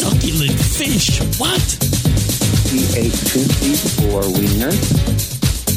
[0.00, 1.20] Succulent fish.
[1.38, 1.60] What?
[2.72, 4.72] He ate two feet for wiener.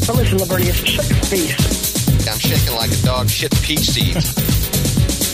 [0.08, 2.26] But listen, Lavernius, shut your face.
[2.26, 4.34] I'm shaking like a dog shit peach seeds.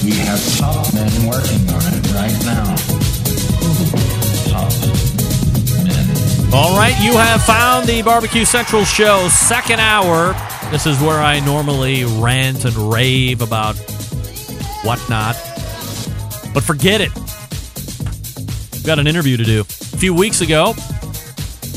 [0.03, 2.65] We have top men working on it right now.
[4.49, 4.73] Top
[5.85, 6.51] men.
[6.51, 10.33] All right, you have found the Barbecue Central show, second hour.
[10.71, 13.75] This is where I normally rant and rave about
[14.83, 15.35] whatnot.
[16.55, 17.11] But forget it.
[18.89, 19.59] Got an interview to do.
[19.61, 20.73] A few weeks ago,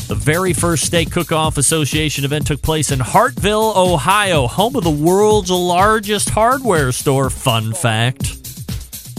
[0.08, 4.84] the very first Steak Cook Off Association event took place in Hartville, Ohio, home of
[4.84, 7.28] the world's largest hardware store.
[7.28, 8.38] Fun fact.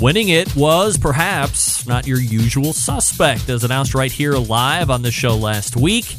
[0.01, 5.11] Winning it was perhaps not your usual suspect, as announced right here live on the
[5.11, 6.15] show last week.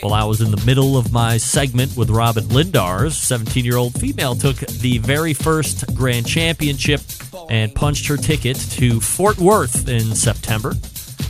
[0.00, 3.92] While I was in the middle of my segment with Robin Lindars, 17 year old
[4.00, 7.02] female took the very first grand championship
[7.50, 10.72] and punched her ticket to Fort Worth in September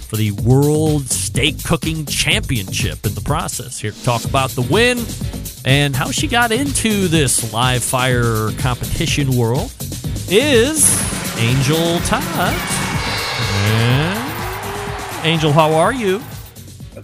[0.09, 3.79] for the World Steak Cooking Championship in the process.
[3.79, 5.05] Here to talk about the win
[5.67, 9.71] and how she got into this live fire competition world
[10.31, 10.89] is
[11.37, 12.55] Angel Todd.
[13.67, 16.23] And Angel, how are you?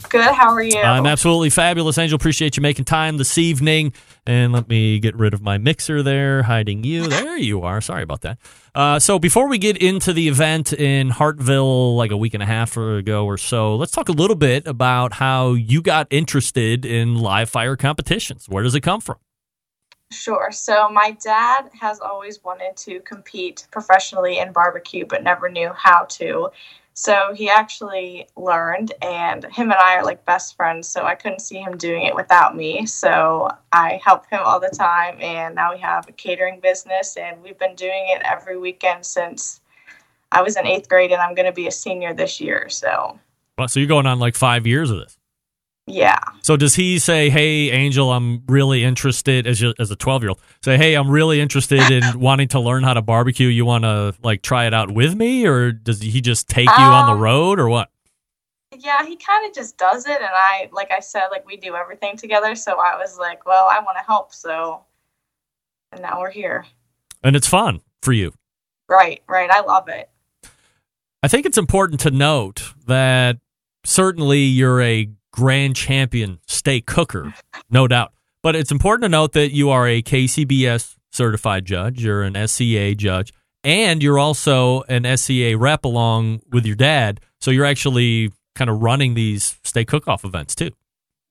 [0.02, 0.34] Good.
[0.34, 0.80] How are you?
[0.80, 2.16] I'm absolutely fabulous, Angel.
[2.16, 3.92] Appreciate you making time this evening.
[4.26, 7.08] And let me get rid of my mixer there, hiding you.
[7.24, 7.80] There you are.
[7.80, 8.38] Sorry about that.
[8.74, 12.46] Uh, so before we get into the event in Hartville, like a week and a
[12.46, 17.16] half ago or so, let's talk a little bit about how you got interested in
[17.16, 18.48] live fire competitions.
[18.48, 19.16] Where does it come from?
[20.12, 20.50] Sure.
[20.52, 26.04] So my dad has always wanted to compete professionally in barbecue, but never knew how
[26.10, 26.50] to.
[26.94, 30.88] So he actually learned, and him and I are like best friends.
[30.88, 32.86] So I couldn't see him doing it without me.
[32.86, 37.42] So I help him all the time, and now we have a catering business, and
[37.42, 39.60] we've been doing it every weekend since
[40.30, 42.68] I was in eighth grade, and I'm going to be a senior this year.
[42.68, 43.18] So
[43.58, 45.18] Well, So you're going on like five years of this.
[45.86, 50.22] Yeah, So does he say, "Hey, Angel, I'm really interested as you, as a 12
[50.22, 50.40] year old"?
[50.64, 53.48] Say, "Hey, I'm really interested in wanting to learn how to barbecue.
[53.48, 56.72] You want to like try it out with me, or does he just take you
[56.84, 57.90] on the Um, road, or what?"
[58.76, 61.76] yeah, he kind of just does it, and I, like I said, like we do
[61.76, 62.54] everything together.
[62.56, 64.34] So I was like, well, I want to help.
[64.34, 64.80] So,
[65.92, 66.66] and now we're here.
[67.22, 68.32] And it's fun for you.
[68.88, 69.48] Right, right.
[69.48, 70.10] I love it.
[71.22, 73.38] I think it's important to note that
[73.84, 77.34] certainly you're a grand champion steak cooker,
[77.68, 78.12] no doubt.
[78.42, 82.94] But it's important to note that you are a KCBS certified judge, you're an SCA
[82.94, 83.32] judge,
[83.64, 87.20] and you're also an SCA rep along with your dad.
[87.40, 90.70] So you're actually kind of running these steak cook off events too.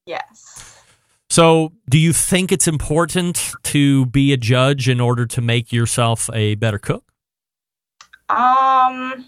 [0.05, 0.81] Yes.
[1.29, 6.29] So, do you think it's important to be a judge in order to make yourself
[6.33, 7.05] a better cook?
[8.29, 9.25] Um,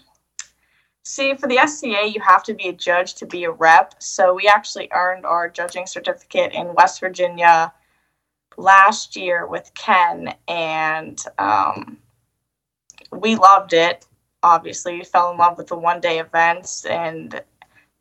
[1.06, 3.94] see, for the SCA, you have to be a judge to be a rep.
[4.02, 7.72] So we actually earned our judging certificate in West Virginia
[8.56, 11.98] last year with Ken, and um,
[13.12, 14.04] we loved it.
[14.42, 17.40] Obviously, we fell in love with the one day events, and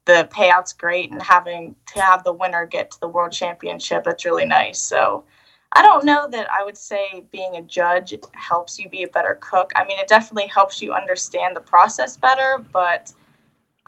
[0.05, 1.11] the payout's great.
[1.11, 4.79] And having to have the winner get to the world championship, that's really nice.
[4.79, 5.25] So.
[5.75, 9.37] I don't know that I would say being a judge helps you be a better
[9.41, 9.73] cook.
[9.75, 13.11] I mean, it definitely helps you understand the process better, but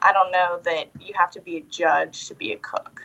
[0.00, 3.02] I don't know that you have to be a judge to be a cook.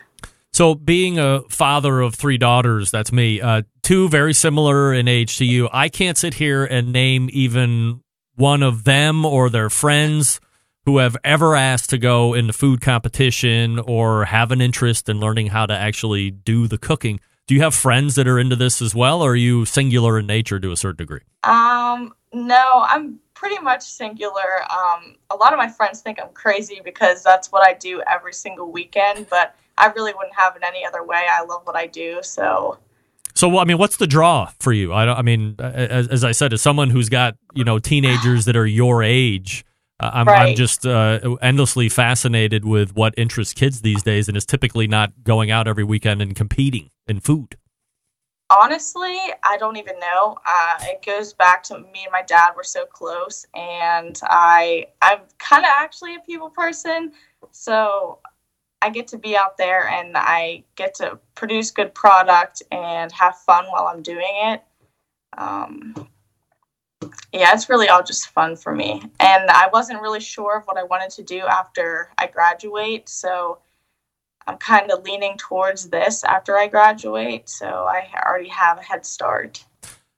[0.52, 5.38] So, being a father of three daughters, that's me, uh, two very similar in age
[5.38, 8.02] to you, I can't sit here and name even
[8.36, 10.40] one of them or their friends
[10.84, 15.48] who have ever asked to go into food competition or have an interest in learning
[15.48, 17.18] how to actually do the cooking.
[17.46, 20.26] Do you have friends that are into this as well, or are you singular in
[20.26, 21.20] nature to a certain degree?
[21.42, 24.62] Um, no, I'm pretty much singular.
[24.70, 28.32] Um, a lot of my friends think I'm crazy because that's what I do every
[28.32, 31.26] single weekend, but I really wouldn't have it any other way.
[31.30, 32.78] I love what I do, so
[33.34, 34.92] So, I mean, what's the draw for you?
[34.92, 38.56] I, I mean, as, as I said, as someone who's got you know teenagers that
[38.56, 39.66] are your age,
[40.00, 44.46] uh, I'm, I'm just uh, endlessly fascinated with what interests kids these days, and is
[44.46, 47.56] typically not going out every weekend and competing in food.
[48.50, 50.36] Honestly, I don't even know.
[50.46, 55.20] Uh, it goes back to me and my dad were so close, and I I'm
[55.38, 57.12] kind of actually a people person,
[57.50, 58.18] so
[58.82, 63.38] I get to be out there and I get to produce good product and have
[63.38, 64.62] fun while I'm doing it.
[65.38, 66.08] Um,
[67.32, 69.02] yeah, it's really all just fun for me.
[69.20, 73.58] And I wasn't really sure of what I wanted to do after I graduate, so
[74.46, 77.48] I'm kind of leaning towards this after I graduate.
[77.48, 79.64] So I already have a head start.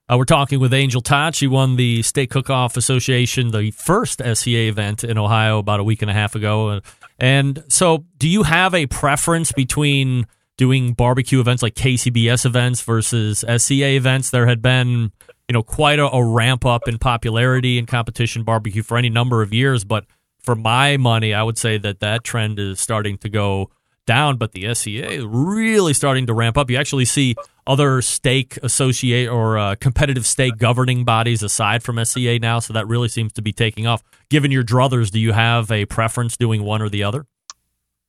[0.09, 1.35] Uh, we're talking with Angel Todd.
[1.35, 6.01] She won the Steak Cook-Off Association, the first SCA event in Ohio about a week
[6.01, 6.79] and a half ago.
[7.19, 10.25] And so, do you have a preference between
[10.55, 14.29] doing barbecue events like KCBS events versus SCA events?
[14.29, 15.11] There had been,
[15.49, 19.41] you know, quite a, a ramp up in popularity in competition barbecue for any number
[19.41, 20.05] of years, but
[20.39, 23.71] for my money, I would say that that trend is starting to go
[24.07, 26.71] down, but the SCA is really starting to ramp up.
[26.71, 27.35] You actually see
[27.67, 32.87] other steak associate or uh, competitive steak governing bodies aside from SCA now, so that
[32.87, 34.03] really seems to be taking off.
[34.29, 37.27] Given your druthers, do you have a preference doing one or the other?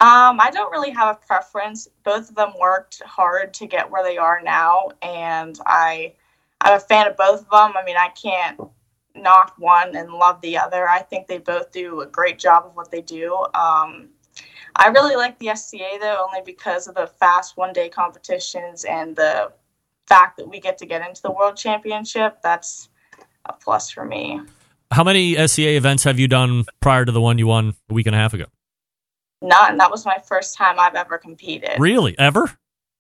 [0.01, 1.89] Um, I don't really have a preference.
[2.05, 6.15] Both of them worked hard to get where they are now, and I
[6.61, 7.77] I'm a fan of both of them.
[7.77, 8.61] I mean, I can't
[9.15, 10.89] knock one and love the other.
[10.89, 13.45] I think they both do a great job of what they do.
[13.55, 14.11] Um,
[14.79, 19.17] I really like the SCA though, only because of the fast one day competitions and
[19.17, 19.53] the
[20.07, 22.39] fact that we get to get into the world championship.
[22.43, 22.89] That's
[23.45, 24.41] a plus for me.
[24.91, 28.07] How many SCA events have you done prior to the one you won a week
[28.07, 28.47] and a half ago?
[29.43, 29.77] None.
[29.77, 31.79] That was my first time I've ever competed.
[31.79, 32.19] Really?
[32.19, 32.51] Ever?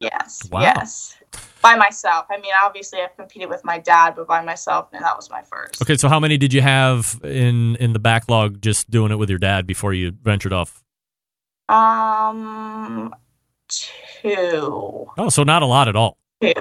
[0.00, 0.48] Yes.
[0.50, 0.60] Wow.
[0.60, 1.16] Yes.
[1.62, 2.26] By myself.
[2.30, 5.42] I mean, obviously, I've competed with my dad, but by myself, and that was my
[5.42, 5.82] first.
[5.82, 9.30] Okay, so how many did you have in in the backlog just doing it with
[9.30, 10.84] your dad before you ventured off?
[11.69, 13.15] Um,
[13.69, 15.06] two.
[15.19, 16.17] Oh, so not a lot at all.
[16.41, 16.53] Two.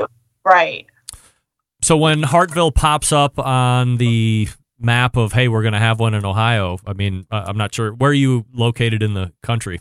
[0.43, 0.85] Right.
[1.81, 4.47] So when Hartville pops up on the
[4.79, 6.77] map of hey, we're going to have one in Ohio.
[6.85, 9.79] I mean, uh, I'm not sure where are you located in the country.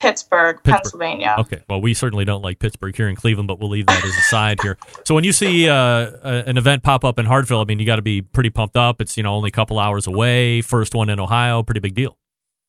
[0.00, 0.76] Pittsburgh, Pittsburgh.
[0.82, 1.36] Pennsylvania.
[1.40, 4.16] Okay, well, we certainly don't like Pittsburgh here in Cleveland, but we'll leave that as
[4.16, 4.78] a side here.
[5.04, 5.74] So when you see uh,
[6.22, 8.78] a- an event pop up in Hartville, I mean, you got to be pretty pumped
[8.78, 9.02] up.
[9.02, 10.62] It's you know only a couple hours away.
[10.62, 12.16] First one in Ohio, pretty big deal.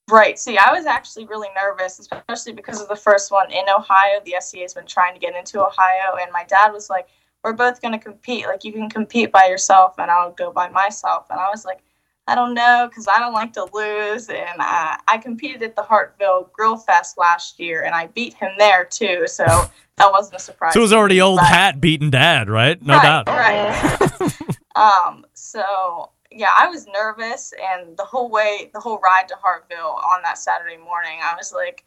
[0.10, 0.38] Right.
[0.38, 4.20] See, I was actually really nervous, especially because of the first one in Ohio.
[4.26, 7.08] The SCA has been trying to get into Ohio, and my dad was like,
[7.44, 8.46] "We're both going to compete.
[8.46, 11.80] Like, you can compete by yourself, and I'll go by myself." And I was like,
[12.28, 15.84] "I don't know, because I don't like to lose." And I, I competed at the
[15.84, 19.28] Hartville Grill Fest last year, and I beat him there too.
[19.28, 20.74] So that wasn't a surprise.
[20.74, 22.82] So it was to me, already old but- hat beating dad, right?
[22.82, 23.28] No right, doubt.
[23.28, 24.58] Right.
[24.76, 25.26] um.
[25.36, 30.22] So yeah, I was nervous, and the whole way, the whole ride to Hartville on
[30.24, 31.84] that Saturday morning, I was like,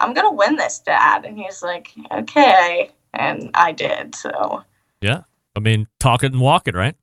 [0.00, 4.14] "I'm gonna win this, Dad," and he's like, "Okay," and I did.
[4.14, 4.64] So
[5.00, 5.22] Yeah,
[5.54, 6.96] I mean, talk it and walk it, right?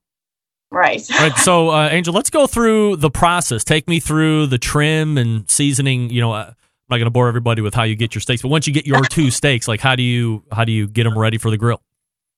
[0.71, 1.07] right.
[1.19, 1.38] Right.
[1.38, 3.63] So, uh, Angel, let's go through the process.
[3.63, 6.09] Take me through the trim and seasoning.
[6.09, 6.56] You know, uh, I'm
[6.89, 8.85] not going to bore everybody with how you get your steaks, but once you get
[8.85, 11.57] your two steaks, like how do you how do you get them ready for the
[11.57, 11.81] grill?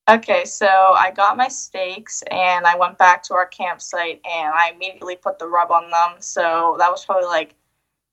[0.07, 4.72] Okay, so I got my steaks and I went back to our campsite and I
[4.75, 6.22] immediately put the rub on them.
[6.22, 7.56] So that was probably like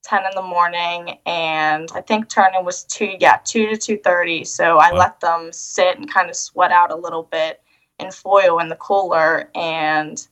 [0.03, 4.43] ten in the morning, and I think turning was two, yeah, two to two thirty.
[4.45, 4.99] So I Wow.
[4.99, 7.63] let them sit and kind of sweat out a little bit
[7.99, 10.27] in foil in the cooler, and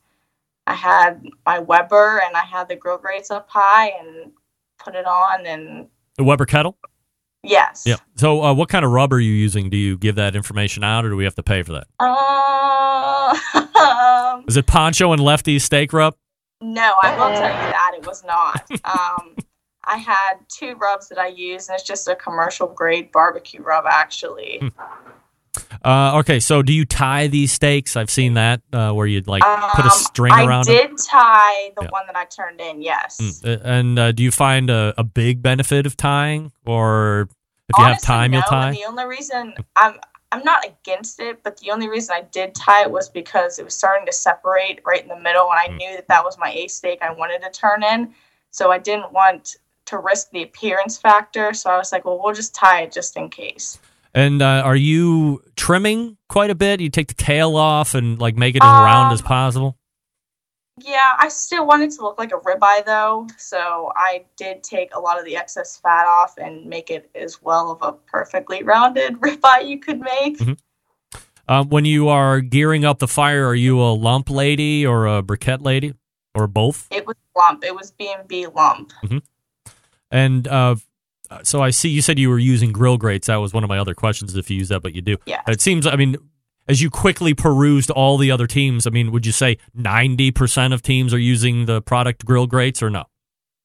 [0.66, 4.32] I had my Weber and I had the grill grates up high and
[4.78, 6.78] put it on, and The Weber kettle.
[7.42, 7.96] Yes, Yeah.
[8.16, 9.70] So, uh, what kind of rub are you using?
[9.70, 11.86] Do you give that information out, or do we have to pay for that?
[13.80, 16.14] Um, Is it Poncho and Lefty's steak rub?
[16.60, 18.62] No, I will tell you that it was not.
[18.84, 19.36] Um,
[19.84, 23.86] I had two rubs that I use, and it's just a commercial grade barbecue rub,
[23.88, 24.60] actually.
[25.84, 26.40] Uh, okay.
[26.40, 27.96] So, do you tie these steaks?
[27.96, 30.76] I've seen that uh, where you'd like put a Um, string I around them.
[30.76, 31.90] did tie the Yeah.
[31.90, 33.18] one that I turned in, yes.
[33.20, 33.60] Mm.
[33.64, 37.28] And uh, do you find a, a big benefit of tying, or
[37.68, 38.72] if you have Honestly, time, you'll tie?
[38.72, 39.94] The only reason I'm
[40.32, 43.64] I'm not against it, but the only reason I did tie it was because it
[43.64, 45.76] was starting to separate right in the middle, and I Mm.
[45.78, 48.14] knew that that was my ace steak I wanted to turn in,
[48.52, 51.52] so I didn't want to risk the appearance factor.
[51.52, 53.80] So I was like, well, we'll just tie it just in case.
[54.14, 56.80] And uh, are you trimming quite a bit?
[56.80, 59.76] You take the tail off and like make it as round Um, as possible.
[60.82, 64.98] Yeah, I still wanted to look like a ribeye though, so I did take a
[65.00, 69.14] lot of the excess fat off and make it as well of a perfectly rounded
[69.20, 70.40] ribeye you could make.
[71.46, 75.22] Uh, when you are gearing up the fire, are you a lump lady or a
[75.22, 75.94] briquette lady
[76.34, 76.88] or both?
[76.90, 77.62] It was lump.
[77.64, 78.92] It was B and B lump.
[80.10, 80.76] And uh,
[81.30, 83.28] Uh, so I see you said you were using grill grates.
[83.28, 85.16] That was one of my other questions if you use that, but you do.
[85.26, 85.42] Yeah.
[85.46, 86.16] It seems, I mean,
[86.68, 90.82] as you quickly perused all the other teams, I mean, would you say 90% of
[90.82, 93.04] teams are using the product grill grates or no?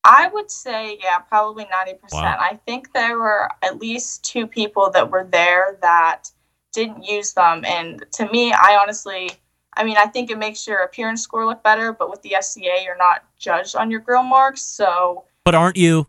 [0.04, 1.98] I would say, yeah, probably 90%.
[2.14, 2.38] Wow.
[2.40, 6.30] I think there were at least two people that were there that
[6.74, 7.66] didn't use them.
[7.66, 9.32] And to me, I honestly,
[9.76, 12.84] I mean, I think it makes your appearance score look better, but with the SCA,
[12.84, 14.62] you're not judged on your grill marks.
[14.62, 16.06] So, But aren't you?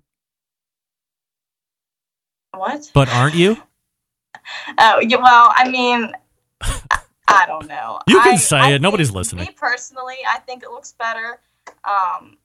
[2.58, 2.90] What?
[2.94, 3.56] But aren't you?
[4.78, 6.12] Oh, well, I mean,
[7.26, 7.98] I don't know.
[8.06, 8.80] You can I- say I it.
[8.82, 9.44] Nobody's listening.
[9.46, 11.40] Me personally, I think it looks better.
[11.84, 12.36] Um,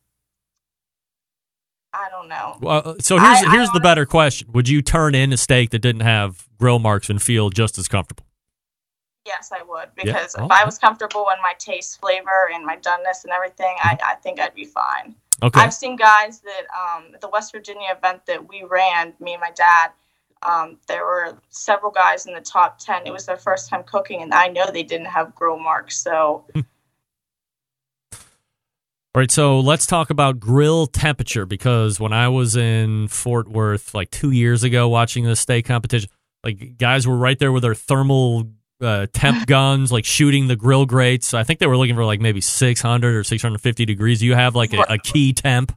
[1.94, 2.58] I don't know.
[2.62, 5.80] Well, so here's I- here's the better question: Would you turn in a steak that
[5.80, 8.26] didn't have grill marks and feel just as comfortable?
[9.28, 12.66] Yes, I would Yeah, because oh, if I was comfortable in my taste, flavor, and
[12.66, 15.14] my doneness and everything, I, I think I'd be fine.
[15.44, 15.60] Okay.
[15.60, 19.42] I've seen guys that um, at the West Virginia event that we ran, me and
[19.42, 19.92] my dad.
[20.44, 23.06] Um, there were several guys in the top ten.
[23.06, 25.98] It was their first time cooking, and I know they didn't have grill marks.
[25.98, 26.46] So
[29.14, 33.94] All right, so let's talk about grill temperature because when I was in Fort Worth
[33.94, 36.10] like two years ago watching the steak competition,
[36.46, 38.48] like guys were right there with their thermal
[38.82, 41.34] uh, temp guns, like shooting the grill grates.
[41.34, 44.20] I think they were looking for like maybe 600 or 650 degrees.
[44.20, 45.74] Do you have like a, a key temp?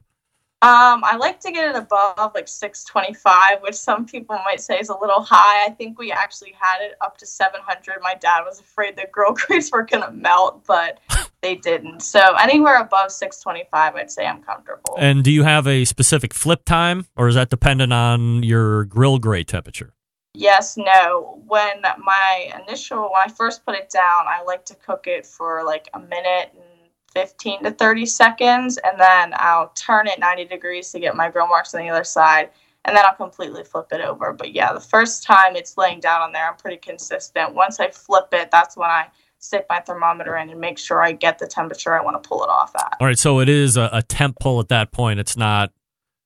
[0.61, 4.89] Um, I like to get it above like 625, which some people might say is
[4.89, 5.67] a little high.
[5.67, 7.97] I think we actually had it up to 700.
[8.01, 11.01] My dad was afraid the grill grates were gonna melt, but
[11.41, 11.99] they didn't.
[11.99, 14.95] So anywhere above 625, I'd say I'm comfortable.
[14.97, 19.19] And do you have a specific flip time or is that dependent on your grill
[19.19, 19.93] grate temperature?
[20.35, 21.41] Yes, no.
[21.47, 25.63] When my initial, when I first put it down, I like to cook it for
[25.63, 26.63] like a minute and
[27.13, 31.47] 15 to 30 seconds, and then I'll turn it 90 degrees to get my grill
[31.47, 32.49] marks on the other side,
[32.83, 34.33] and then I'll completely flip it over.
[34.33, 37.55] But yeah, the first time it's laying down on there, I'm pretty consistent.
[37.55, 39.07] Once I flip it, that's when I
[39.39, 42.43] stick my thermometer in and make sure I get the temperature I want to pull
[42.43, 42.97] it off at.
[42.99, 45.19] All right, so it is a, a temp pull at that point.
[45.19, 45.71] It's not,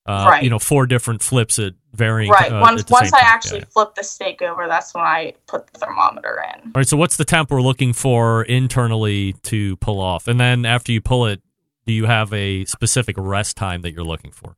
[0.10, 0.44] uh, Right.
[0.44, 2.32] you know, four different flips at varying.
[2.32, 2.51] Right.
[2.51, 3.28] uh, once once I time.
[3.32, 3.66] actually Yeah.
[3.74, 6.62] flip the steak over, that's when I put the thermometer in.
[6.68, 10.28] All right, so what's the temp we're looking for internally to pull off?
[10.28, 11.42] And then after you pull it,
[11.86, 14.56] do you have a specific rest time that you're looking for?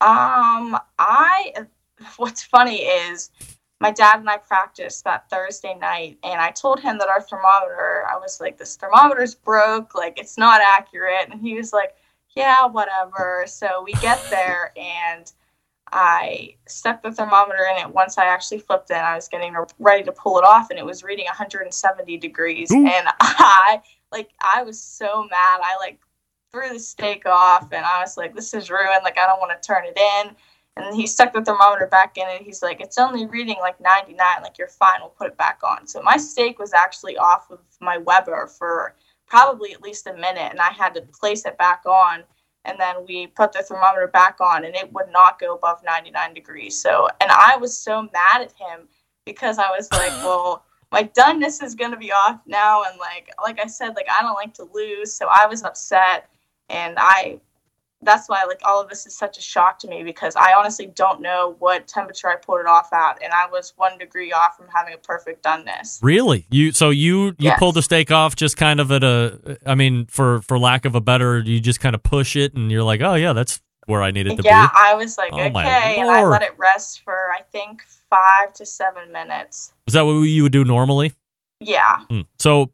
[0.00, 1.52] Um, I
[2.16, 3.30] what's funny is
[3.80, 8.04] my dad and I practiced that Thursday night, and I told him that our thermometer.
[8.08, 9.94] I was like, "This thermometer's broke.
[9.94, 11.94] Like, it's not accurate." And he was like,
[12.34, 15.30] "Yeah, whatever." So we get there, and
[15.92, 17.94] I stuck the thermometer in it.
[17.94, 20.84] Once I actually flipped it, I was getting ready to pull it off, and it
[20.84, 22.72] was reading 170 degrees.
[22.72, 22.86] Ooh.
[22.86, 25.60] And I like, I was so mad.
[25.62, 26.00] I like
[26.50, 29.04] threw the steak off, and I was like, "This is ruined.
[29.04, 30.36] Like, I don't want to turn it in."
[30.76, 34.42] And he stuck the thermometer back in, and he's like, "It's only reading like 99.
[34.42, 35.00] Like, you're fine.
[35.00, 38.96] We'll put it back on." So my steak was actually off of my Weber for
[39.26, 42.24] probably at least a minute, and I had to place it back on.
[42.66, 46.32] And then we put the thermometer back on, and it would not go above 99
[46.32, 46.80] degrees.
[46.80, 48.88] So, and I was so mad at him
[49.26, 53.58] because I was like, "Well." my doneness is gonna be off now and like like
[53.58, 56.28] i said like i don't like to lose so i was upset
[56.68, 57.40] and i
[58.04, 60.86] that's why like all of this is such a shock to me because i honestly
[60.86, 64.56] don't know what temperature i pulled it off at and i was one degree off
[64.56, 66.46] from having a perfect doneness Really?
[66.50, 67.58] You so you you Yes.
[67.58, 70.94] pulled the steak off just kind of at a I mean for for lack of
[70.94, 74.02] a better you just kind of push it and you're like, "Oh yeah, that's where
[74.02, 76.54] I needed to yeah be." Yeah, I was like Oh, okay and i let it
[76.58, 81.12] rest for i think five to seven minutes Is that what you would do normally?
[81.60, 82.22] yeah Hmm.
[82.38, 82.70] So,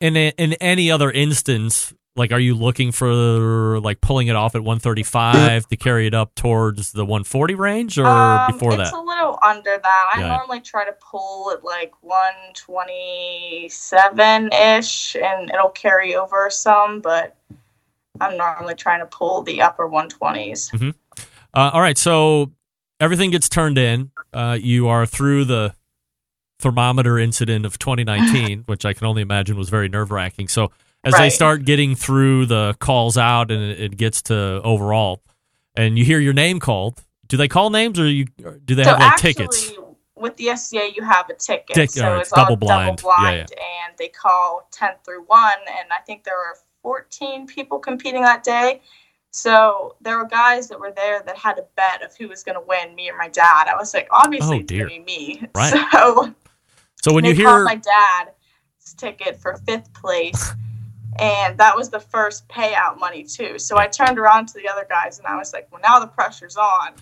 [0.00, 4.54] in a, in any other instance, like, are you looking for like pulling it off
[4.54, 8.86] at 135 to carry it up towards the 140 range, or Um, before it's that?
[8.88, 10.04] It's a little under that.
[10.14, 10.28] I Yeah.
[10.28, 17.36] normally try to pull at like 127 ish, and it'll carry over some, but
[18.20, 20.70] I'm normally trying to pull the upper 120s.
[21.54, 22.52] Uh, all right, so
[23.00, 24.10] everything gets turned in.
[24.32, 25.74] Uh, you are through the
[26.60, 30.48] thermometer incident of 2019, which I can only imagine was very nerve wracking.
[30.48, 30.70] So
[31.04, 35.22] as they start getting through the calls out and it, it gets to overall,
[35.74, 38.84] and you hear your name called, do they call names or you or do they
[38.84, 39.72] so have like actually, tickets?
[40.16, 42.98] with the SCA, you have a ticket, Tick- so right, it's double blind.
[42.98, 47.46] double blind, Yeah, and they call 10 through 1, and I think there were 14
[47.46, 48.82] people competing that day.
[49.32, 52.56] So there were guys that were there that had a bet of who was going
[52.56, 53.68] to win, me or my dad.
[53.72, 54.88] I was like, obviously Oh, it's dear.
[54.88, 55.48] going to be me.
[55.54, 55.72] Right.
[55.92, 56.34] So
[57.02, 60.52] So when you hear my dad's ticket for fifth place,
[61.20, 63.58] and that was the first payout money too.
[63.58, 66.06] So I turned around to the other guys and I was like, "Well, now the
[66.06, 66.94] pressure's on."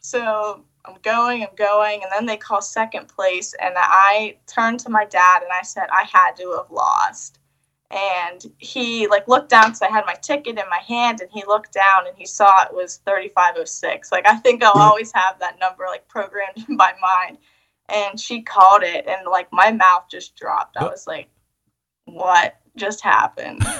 [0.00, 4.90] So I'm going, I'm going, and then they call second place, and I turned to
[4.90, 7.38] my dad and I said I had to have lost.
[7.90, 11.44] And he like looked down because I had my ticket in my hand, and he
[11.46, 14.10] looked down and he saw it was 3506.
[14.10, 14.80] Like I think I'll hmm.
[14.80, 17.38] always have that number like programmed in my mind.
[17.88, 20.76] And she called it, and like my mouth just dropped.
[20.76, 21.28] I was like,
[22.04, 23.64] "What just happened?"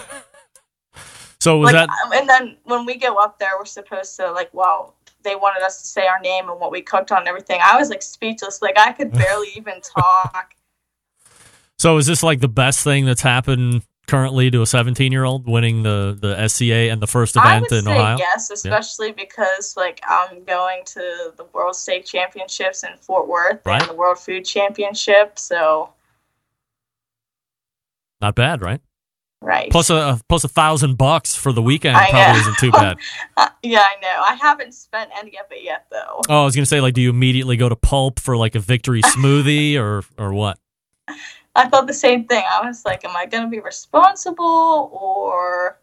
[1.42, 4.50] So was like, that and then when we go up there, we're supposed to like,
[4.52, 7.60] well, they wanted us to say our name and what we cooked on and everything.
[7.64, 10.54] I was like speechless, like I could barely even talk.
[11.78, 15.48] so is this like the best thing that's happened currently to a 17 year old
[15.48, 18.18] winning the the SCA and the first I event would in say Ohio?
[18.18, 23.80] yes, especially because like I'm going to the World Steak Championships in Fort Worth Right.
[23.80, 25.38] and the World Food Championship.
[25.38, 25.94] So
[28.20, 28.82] Not bad, right?
[29.42, 32.40] Right, Plus a plus a thousand bucks for the weekend I probably know.
[32.40, 32.96] isn't too bad.
[33.36, 34.22] Uh, yeah, I know.
[34.26, 36.20] I haven't spent any of it yet though.
[36.28, 38.60] Oh, I was gonna say, like, do you immediately go to Pulp for like a
[38.60, 40.58] victory smoothie or or what?
[41.56, 42.44] I thought the same thing.
[42.48, 45.80] I was like, am I going to be responsible or?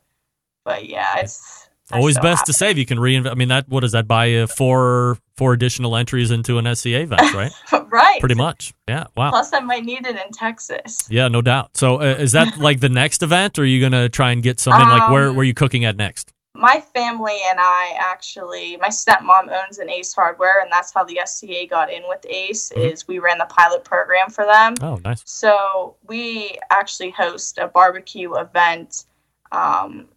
[0.64, 2.78] But yeah, it's Always best to save.
[2.78, 3.32] You can reinvest.
[3.32, 7.02] I mean, that what does that buy you four four additional entries into an SCA
[7.02, 7.52] event, right?
[7.92, 8.20] right.
[8.20, 8.74] Pretty much.
[8.88, 9.06] Yeah.
[9.16, 9.30] Wow.
[9.30, 11.08] Plus, I might need it in Texas.
[11.10, 11.78] Yeah, no doubt.
[11.78, 14.60] So, uh, is that like the next event, or are you gonna try and get
[14.60, 16.34] something like where Um, where are you cooking at next?
[16.54, 21.20] My family and I actually, my stepmom owns an Ace Hardware, and that's how the
[21.24, 22.72] SCA got in with Ace.
[22.76, 22.92] Mhm.
[22.92, 24.74] Is we ran the pilot program for them.
[24.82, 25.22] Oh, nice.
[25.26, 29.06] So we actually host a barbecue event
[29.52, 30.08] um,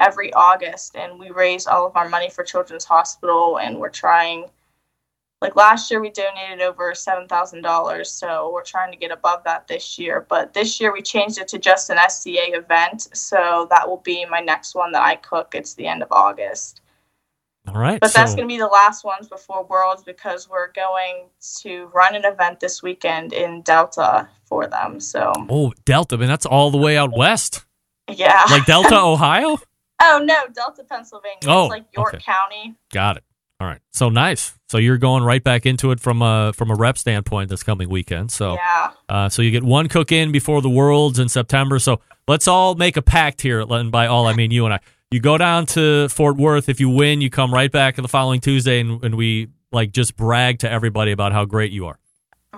[0.00, 4.46] every August, and we raise all of our money for Children's Hospital, and we're trying.
[5.40, 9.42] Like last year, we donated over seven thousand dollars, so we're trying to get above
[9.44, 10.26] that this year.
[10.28, 14.26] But this year, we changed it to just an SCA event, so that will be
[14.26, 15.54] my next one that I cook.
[15.54, 16.82] It's the end of August.
[17.68, 18.00] All right.
[18.00, 21.28] But so, that's going to be the last ones before Worlds because we're going
[21.62, 24.98] to run an event this weekend in Delta for them.
[24.98, 26.16] So, oh, Delta.
[26.16, 27.64] I mean, that's all the way out west,
[28.08, 28.44] yeah.
[28.50, 29.58] like Delta, Ohio.
[30.00, 31.38] Oh, no, Delta, Pennsylvania.
[31.46, 32.22] Oh, it's like York okay.
[32.24, 32.74] County.
[32.92, 33.24] Got it.
[33.60, 33.80] All right.
[33.92, 34.58] So nice.
[34.70, 37.90] So you're going right back into it from a from a rep standpoint this coming
[37.90, 38.32] weekend.
[38.32, 38.90] So Yeah.
[39.10, 41.78] uh, so you get one cook in before the Worlds in September.
[41.78, 43.60] So let's all make a pact here.
[43.60, 44.80] And by all I mean you and I.
[45.10, 46.68] You go down to Fort Worth.
[46.70, 50.16] If you win, you come right back the following Tuesday, and, and we like just
[50.16, 51.98] brag to everybody about how great you are.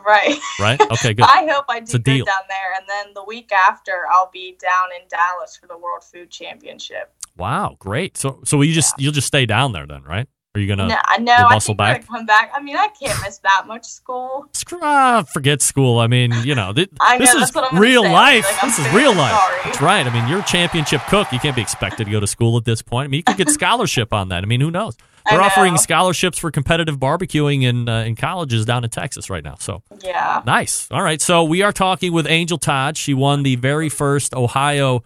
[0.07, 0.39] Right.
[0.61, 0.81] Right?
[0.81, 1.15] Okay.
[1.15, 1.25] Good.
[1.29, 2.25] I hope I do good deal.
[2.27, 2.75] down there.
[2.79, 7.13] And then the week after, I'll be down in Dallas for the World Food Championship.
[7.37, 7.77] Wow.
[7.79, 8.17] Great.
[8.17, 10.29] So so you just you'll just stay down there then, right?
[10.55, 11.33] Are you gonna no, I know.
[11.33, 12.07] I muscle think I'm back?
[12.07, 12.53] gonna come back.
[12.55, 14.45] I mean, I can't miss that much school.
[14.53, 15.99] Screw, ah, forget school.
[15.99, 18.13] I mean, you know, th- I know, this is I'm real say.
[18.13, 18.45] life.
[18.45, 19.33] Like, this is real life.
[19.35, 19.59] sorry.
[19.65, 20.07] That's right.
[20.07, 21.33] I mean, you're a championship cook.
[21.33, 23.07] You can't be expected to go to school at this point.
[23.07, 24.43] I mean, you could get scholarship on that.
[24.43, 24.95] I mean, who knows?
[25.31, 29.55] They're offering scholarships for competitive barbecuing in uh, in colleges down in Texas right now.
[29.59, 30.43] So Yeah.
[30.45, 30.87] nice.
[30.91, 31.23] All right.
[31.23, 32.99] So we are talking with Angel Todd.
[32.99, 35.03] She won the very first Ohio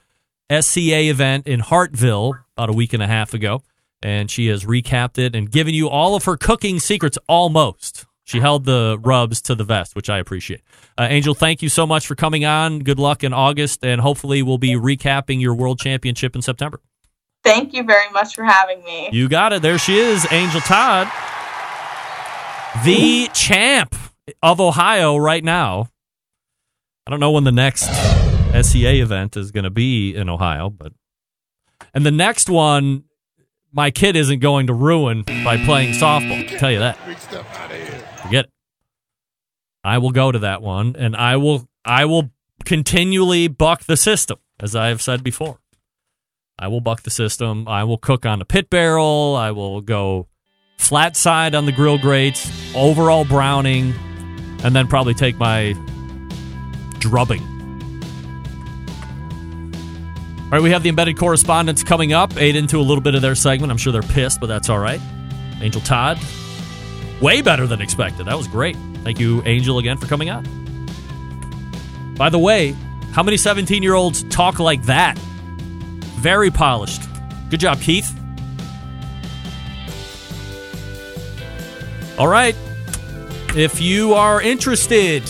[0.50, 3.62] SCA event in Hartville about a week and a half ago,
[4.02, 8.06] and she has recapped it and given you all of her cooking secrets almost.
[8.24, 10.62] She held the rubs to the vest, which I appreciate.
[10.98, 12.80] Uh, Angel, thank you so much for coming on.
[12.80, 16.80] Good luck in August, and hopefully we'll be recapping your world championship in September.
[17.44, 19.10] Thank you very much for having me.
[19.12, 19.62] You got it.
[19.62, 21.06] There she is, Angel Todd,
[22.84, 23.94] the champ
[24.42, 25.88] of Ohio right now.
[27.06, 27.86] I don't know when the next
[28.62, 30.92] SCA event is going to be in Ohio, but
[31.92, 33.04] and the next one,
[33.72, 36.40] my kid isn't going to ruin by playing softball.
[36.40, 36.96] I can tell you that.
[38.22, 38.50] Forget it.
[39.84, 42.30] I will go to that one, and I will I will
[42.64, 45.60] continually buck the system, as I have said before.
[46.58, 47.68] I will buck the system.
[47.68, 49.36] I will cook on a pit barrel.
[49.36, 50.28] I will go
[50.78, 53.94] flat side on the grill grates, overall browning,
[54.64, 55.74] and then probably take my
[56.98, 57.55] drubbing.
[60.46, 62.36] All right, we have the embedded correspondents coming up.
[62.36, 63.72] Ate into a little bit of their segment.
[63.72, 65.00] I'm sure they're pissed, but that's all right.
[65.60, 66.20] Angel Todd,
[67.20, 68.26] way better than expected.
[68.26, 68.76] That was great.
[69.02, 70.44] Thank you, Angel, again for coming on.
[72.16, 72.76] By the way,
[73.10, 75.18] how many 17 year olds talk like that?
[76.18, 77.02] Very polished.
[77.50, 78.16] Good job, Keith.
[82.20, 82.54] All right.
[83.56, 85.28] If you are interested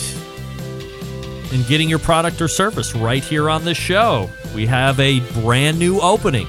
[1.51, 5.77] in getting your product or service right here on this show, we have a brand
[5.77, 6.47] new opening.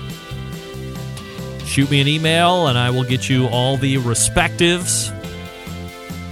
[1.67, 5.13] Shoot me an email and I will get you all the respectives.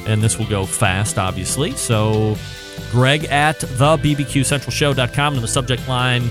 [0.06, 1.72] And this will go fast, obviously.
[1.72, 2.36] So,
[2.90, 6.30] Greg at the BBQCentralShow.com in the subject line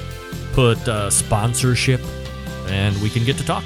[0.54, 2.02] put uh, sponsorship,
[2.68, 3.64] and we can get to talk.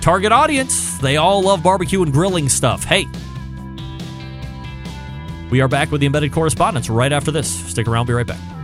[0.00, 2.82] Target audience, they all love barbecue and grilling stuff.
[2.82, 3.06] Hey,
[5.50, 7.48] We are back with the embedded correspondents right after this.
[7.70, 8.57] Stick around, be right back.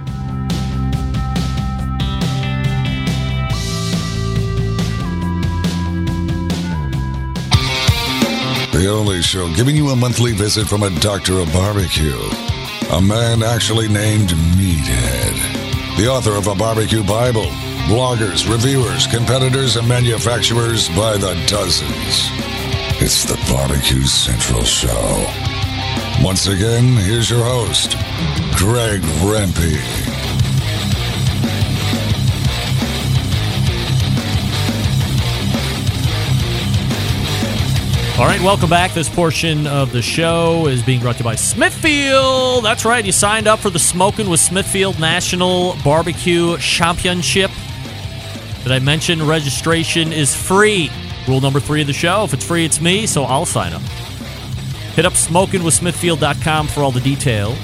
[8.74, 12.18] The only show giving you a monthly visit from a doctor of barbecue.
[12.90, 15.96] A man actually named Meathead.
[15.96, 17.46] The author of a barbecue Bible.
[17.86, 22.28] Bloggers, reviewers, competitors, and manufacturers by the dozens.
[23.00, 25.24] It's the Barbecue Central Show.
[26.20, 27.92] Once again, here's your host,
[28.56, 30.03] Greg Rempe.
[38.16, 38.92] All right, welcome back.
[38.92, 42.62] This portion of the show is being brought to you by Smithfield.
[42.62, 47.50] That's right, you signed up for the Smoking with Smithfield National Barbecue Championship.
[48.62, 50.92] Did I mention registration is free?
[51.26, 53.82] Rule number three of the show if it's free, it's me, so I'll sign up.
[54.94, 57.58] Hit up smokingwithsmithfield.com for all the details.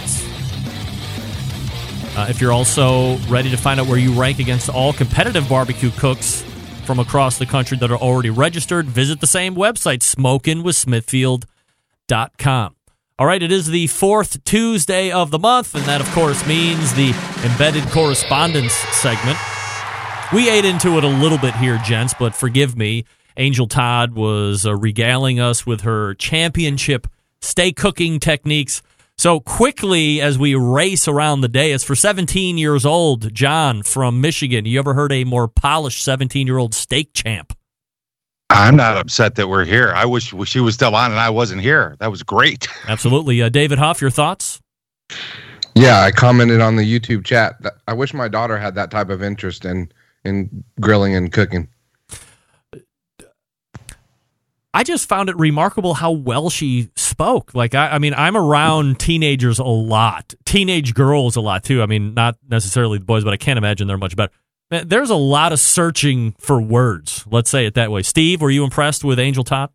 [2.17, 5.91] Uh, if you're also ready to find out where you rank against all competitive barbecue
[5.93, 6.43] cooks
[6.83, 12.77] from across the country that are already registered, visit the same website, smokingwithsmithfield.com.
[13.19, 16.95] All right, it is the fourth Tuesday of the month, and that, of course, means
[16.95, 17.09] the
[17.45, 19.37] embedded correspondents segment.
[20.33, 23.05] We ate into it a little bit here, gents, but forgive me.
[23.37, 27.07] Angel Todd was uh, regaling us with her championship
[27.40, 28.83] steak cooking techniques.
[29.21, 34.23] So quickly as we race around the day, it's for 17 years old John from
[34.23, 34.65] Michigan.
[34.65, 37.53] You ever heard a more polished 17 year old steak champ?
[38.49, 39.93] I'm not upset that we're here.
[39.95, 41.97] I wish she was still on and I wasn't here.
[42.01, 42.67] That was great.
[42.89, 43.43] Absolutely.
[43.43, 44.59] Uh, David Hoff, your thoughts?
[45.75, 47.57] Yeah, I commented on the YouTube chat.
[47.87, 49.93] I wish my daughter had that type of interest in
[50.25, 51.69] in grilling and cooking.
[54.73, 57.55] I just found it remarkable how well she spoke.
[57.55, 61.83] Like, I, I, mean, I'm around teenagers a lot, teenage girls a lot too.
[61.83, 64.33] I mean, not necessarily the boys, but I can't imagine they're much better.
[64.71, 67.25] Man, there's a lot of searching for words.
[67.29, 68.03] Let's say it that way.
[68.03, 69.71] Steve, were you impressed with Angel Todd?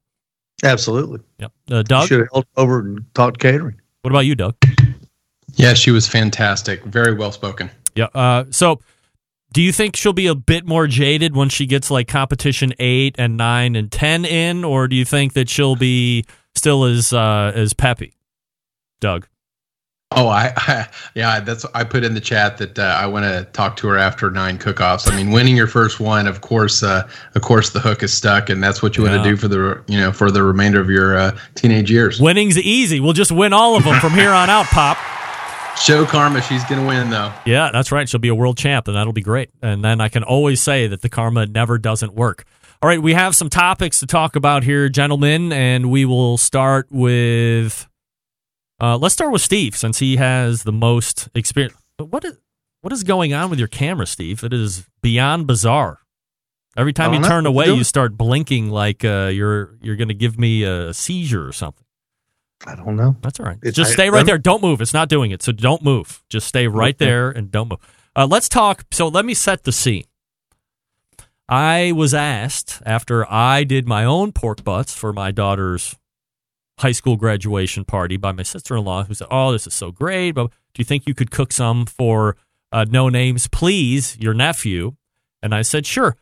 [0.64, 1.20] Absolutely.
[1.40, 1.52] Yep.
[1.70, 3.82] Uh, Doug should have held over and taught catering.
[4.02, 4.56] What about you, Doug?
[5.56, 6.84] Yeah, she was fantastic.
[6.86, 7.70] Very well spoken.
[7.96, 8.08] Yeah.
[8.14, 8.80] Uh, so
[9.56, 13.16] do you think she'll be a bit more jaded when she gets like competition eight
[13.18, 17.54] and nine and ten in, or do you think that she'll be still as uh,
[17.56, 18.18] as peppy?
[19.00, 19.28] Doug.
[20.12, 23.46] Oh, I, I, yeah, that's I put in the chat that uh, I want to
[23.54, 25.08] talk to her after nine cook-offs.
[25.08, 28.50] I mean, winning your first one, of course, uh, of course, the hook is stuck,
[28.50, 30.90] and that's what you want to do for the you know for the remainder of
[30.90, 32.20] your uh, teenage years.
[32.20, 33.00] Winning's easy.
[33.00, 34.98] We'll just win all of them from here on out, Pop.
[35.78, 37.32] Show Karma she's going to win, though.
[37.46, 38.08] Yeah, that's right.
[38.08, 39.50] She'll be a world champ, and that'll be great.
[39.62, 42.46] And then I can always say that the karma never doesn't work.
[42.82, 46.88] All right, we have some topics to talk about here, gentlemen, and we will start
[46.92, 47.88] with.
[48.80, 51.78] Uh, let's start with Steve, since he has the most experience.
[51.98, 52.38] But what is
[52.82, 54.44] what is going on with your camera, Steve?
[54.44, 56.00] It is beyond bizarre.
[56.78, 60.38] Every time you turn away, you start blinking like uh, you're you're going to give
[60.38, 61.85] me a seizure or something.
[62.66, 63.16] I don't know.
[63.22, 63.58] That's all right.
[63.62, 64.38] It's, just stay right there.
[64.38, 64.82] Don't move.
[64.82, 65.44] It's not doing it.
[65.44, 66.24] So don't move.
[66.30, 67.06] Just stay right okay.
[67.06, 67.80] there and don't move.
[68.16, 68.86] Uh, let's talk.
[68.92, 70.06] So let me set the scene.
[71.48, 75.96] I was asked after I did my own pork butts for my daughter's
[76.80, 79.92] high school graduation party by my sister in law, who said, Oh, this is so
[79.92, 80.32] great.
[80.32, 82.36] But do you think you could cook some for
[82.72, 84.96] uh, No Names, please, your nephew?
[85.44, 86.16] And I said, Sure.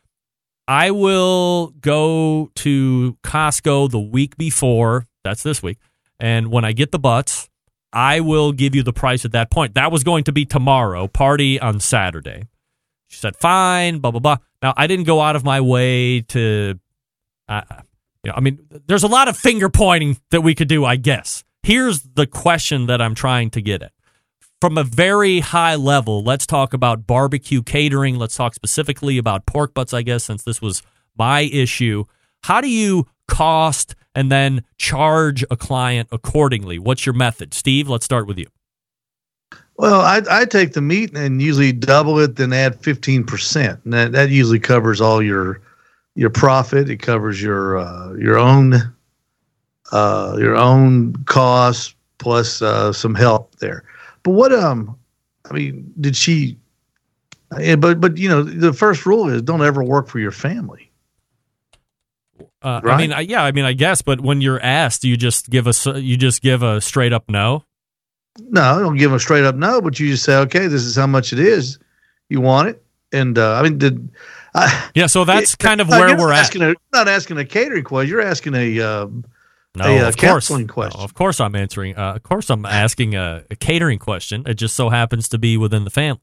[0.68, 5.08] I will go to Costco the week before.
[5.24, 5.78] That's this week
[6.20, 7.50] and when I get the butts,
[7.92, 9.76] I will give you the price at that point.
[9.76, 12.48] That was going to be tomorrow, party on Saturday.
[13.08, 14.38] She said, fine, blah, blah, blah.
[14.62, 16.80] Now, I didn't go out of my way to,
[17.48, 17.62] uh,
[18.24, 20.96] you know, I mean, there's a lot of finger pointing that we could do, I
[20.96, 21.44] guess.
[21.62, 23.92] Here's the question that I'm trying to get at.
[24.60, 28.18] From a very high level, let's talk about barbecue catering.
[28.18, 30.82] Let's talk specifically about pork butts, I guess, since this was
[31.18, 32.06] my issue.
[32.44, 36.80] How do you cost and then charge a client accordingly?
[36.80, 37.54] What's your method?
[37.54, 38.48] Steve, let's start with you.
[39.78, 43.84] Well, I, I take the meat and usually double it, then add 15%.
[43.84, 45.62] And that, that usually covers all your
[46.16, 46.90] your profit.
[46.90, 48.76] It covers your uh, your own
[49.92, 53.84] uh, your own costs plus uh, some help there.
[54.22, 54.98] But what um,
[55.50, 56.58] I mean, did she?
[57.60, 60.90] Yeah, but but you know, the first rule is don't ever work for your family.
[62.64, 62.94] Uh, right?
[62.94, 65.68] I mean, I, yeah, I mean, I guess, but when you're asked, you just give
[65.68, 67.66] us, you just give a straight up no.
[68.40, 70.96] No, I don't give a straight up no, but you just say, okay, this is
[70.96, 71.78] how much it is.
[72.30, 74.10] You want it, and uh, I mean, did
[74.56, 75.08] I, yeah?
[75.08, 76.72] So that's it, kind of where we're asking at.
[76.72, 78.10] A, not asking a catering question.
[78.10, 79.26] You're asking a um,
[79.76, 80.48] No, a uh, of course.
[80.48, 81.00] counseling question.
[81.00, 81.98] No, of course, I'm answering.
[81.98, 84.44] Uh, of course, I'm asking a, a catering question.
[84.48, 86.22] It just so happens to be within the family.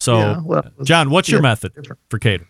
[0.00, 1.72] So, Yeah, well, John, what's your yeah, method
[2.08, 2.48] for catering?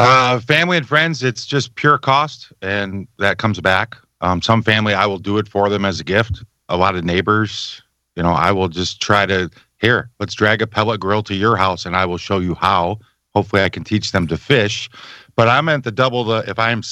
[0.00, 3.96] Uh, family and friends, it's just pure cost, and that comes back.
[4.20, 6.42] Um, some family, I will do it for them as a gift.
[6.68, 7.82] A lot of neighbors,
[8.16, 10.10] you know, I will just try to here.
[10.18, 12.98] Let's drag a pellet grill to your house, and I will show you how.
[13.34, 14.88] Hopefully, I can teach them to fish.
[15.36, 16.44] But I'm at the double the.
[16.48, 16.82] If I'm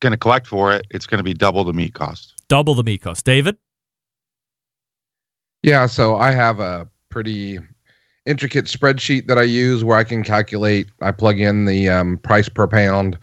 [0.00, 2.42] going to collect for it, it's going to be double the meat cost.
[2.48, 3.24] Double the meat cost.
[3.24, 3.56] David?
[5.62, 7.58] Yeah, so I have a pretty
[8.30, 10.88] intricate spreadsheet that I use where I can calculate.
[11.00, 13.18] I plug in the um, price per pound.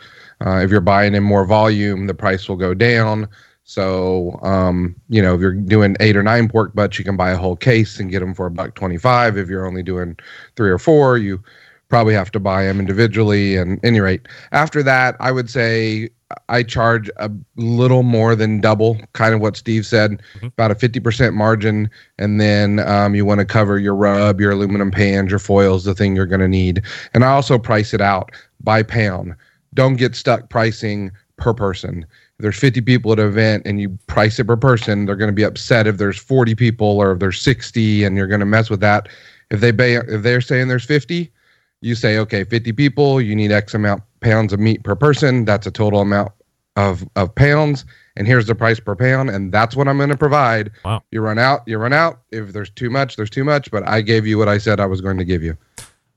[0.46, 3.28] Uh, if you're buying in more volume, the price will go down.
[3.64, 7.32] So, um, you know, if you're doing eight or nine pork butts, you can buy
[7.32, 9.38] a whole case and get them for a buck twenty-five.
[9.38, 10.16] If you're only doing
[10.56, 11.44] three or four, you
[11.90, 13.56] probably have to buy them individually.
[13.56, 16.10] And any rate, after that, I would say
[16.50, 21.34] I charge a little more than double, kind of what Steve said, about a 50%
[21.34, 21.90] margin.
[22.18, 25.96] And then um, you want to cover your rub, your aluminum pans, your foils, the
[25.96, 26.82] thing you're going to need.
[27.14, 29.36] And I also price it out by pound.
[29.74, 32.06] Don't get stuck pricing per person.
[32.38, 35.30] If there's 50 people at an event and you price it per person, they're going
[35.30, 38.46] to be upset if there's 40 people or if there's 60 and you're going to
[38.46, 39.08] mess with that.
[39.50, 41.32] If they pay, if they're saying there's 50,
[41.82, 45.46] you say, okay, 50 people, you need X amount pounds of meat per person.
[45.46, 46.32] That's a total amount
[46.76, 47.86] of, of pounds.
[48.16, 49.30] And here's the price per pound.
[49.30, 50.72] And that's what I'm going to provide.
[50.84, 51.04] Wow.
[51.12, 52.22] You run out, you run out.
[52.32, 53.70] If there's too much, there's too much.
[53.70, 55.58] But I gave you what I said I was going to give you.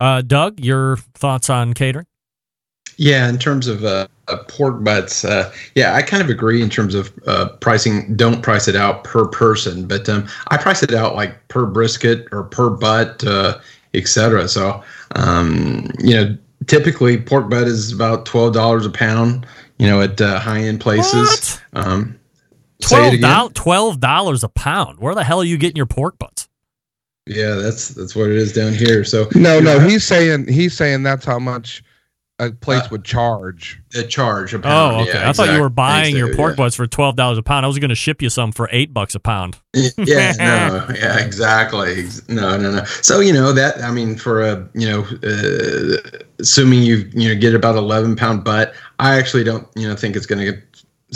[0.00, 2.06] Uh, Doug, your thoughts on catering?
[2.96, 6.68] Yeah, in terms of uh, uh, pork butts, uh, yeah, I kind of agree in
[6.68, 8.14] terms of uh, pricing.
[8.14, 12.26] Don't price it out per person, but um, I price it out like per brisket
[12.30, 13.58] or per butt, uh,
[13.94, 14.48] etc.
[14.48, 14.82] So,
[15.16, 19.46] um, you know, typically pork butt is about twelve dollars a pound.
[19.78, 21.58] You know, at uh, high end places.
[21.72, 22.18] Um,
[22.82, 24.98] twelve dollars Twelve dollars a pound.
[24.98, 26.48] Where the hell are you getting your pork butts?
[27.26, 29.04] Yeah, that's that's what it is down here.
[29.04, 31.82] So No, no, he's saying he's saying that's how much
[32.40, 33.80] a place would charge.
[33.94, 34.96] A charge a pound.
[34.96, 35.18] Oh, okay.
[35.18, 36.64] yeah, I thought you were buying thanks, your pork yeah.
[36.64, 37.64] butts for twelve dollars a pound.
[37.64, 39.58] I was going to ship you some for eight bucks a pound.
[39.74, 42.06] yeah, no, yeah, exactly.
[42.28, 42.84] No, no, no.
[42.84, 47.40] So you know that I mean, for a you know, uh, assuming you you know
[47.40, 50.60] get about eleven pound butt, I actually don't you know think it's going to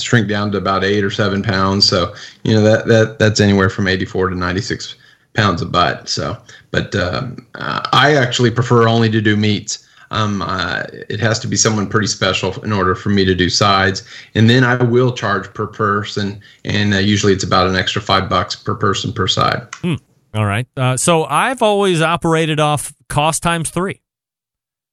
[0.01, 1.89] shrink down to about eight or seven pounds.
[1.89, 4.97] So you know that that that's anywhere from eighty four to ninety six
[5.35, 6.09] pounds of butt.
[6.09, 6.37] So,
[6.71, 9.84] but um, uh, I actually prefer only to do meats.
[10.15, 13.51] Um, uh, it has to be someone pretty special in order for me to do
[13.51, 14.03] sides,
[14.35, 18.29] and then I will charge per person, and uh, usually it's about an extra five
[18.29, 19.67] bucks per person per side.
[19.75, 19.95] Hmm.
[20.33, 20.67] All right.
[20.77, 24.01] Uh, so I've always operated off cost times three.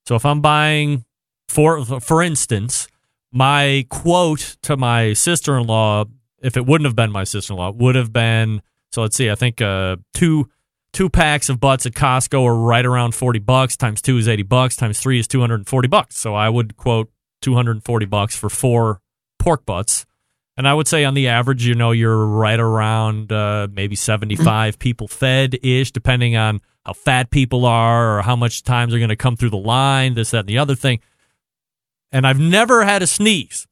[0.07, 1.05] So if I'm buying,
[1.47, 2.87] for for instance,
[3.31, 6.05] my quote to my sister in law,
[6.41, 8.61] if it wouldn't have been my sister in law, would have been.
[8.91, 9.29] So let's see.
[9.29, 10.49] I think uh, two
[10.93, 13.75] two packs of butts at Costco are right around forty bucks.
[13.77, 14.75] Times two is eighty bucks.
[14.75, 16.17] Times three is two hundred and forty bucks.
[16.17, 19.01] So I would quote two hundred and forty bucks for four
[19.39, 20.05] pork butts.
[20.57, 24.77] And I would say on the average, you know, you're right around uh, maybe 75
[24.79, 29.09] people fed ish, depending on how fat people are or how much time they're going
[29.09, 30.99] to come through the line, this, that, and the other thing.
[32.11, 33.65] And I've never had a sneeze.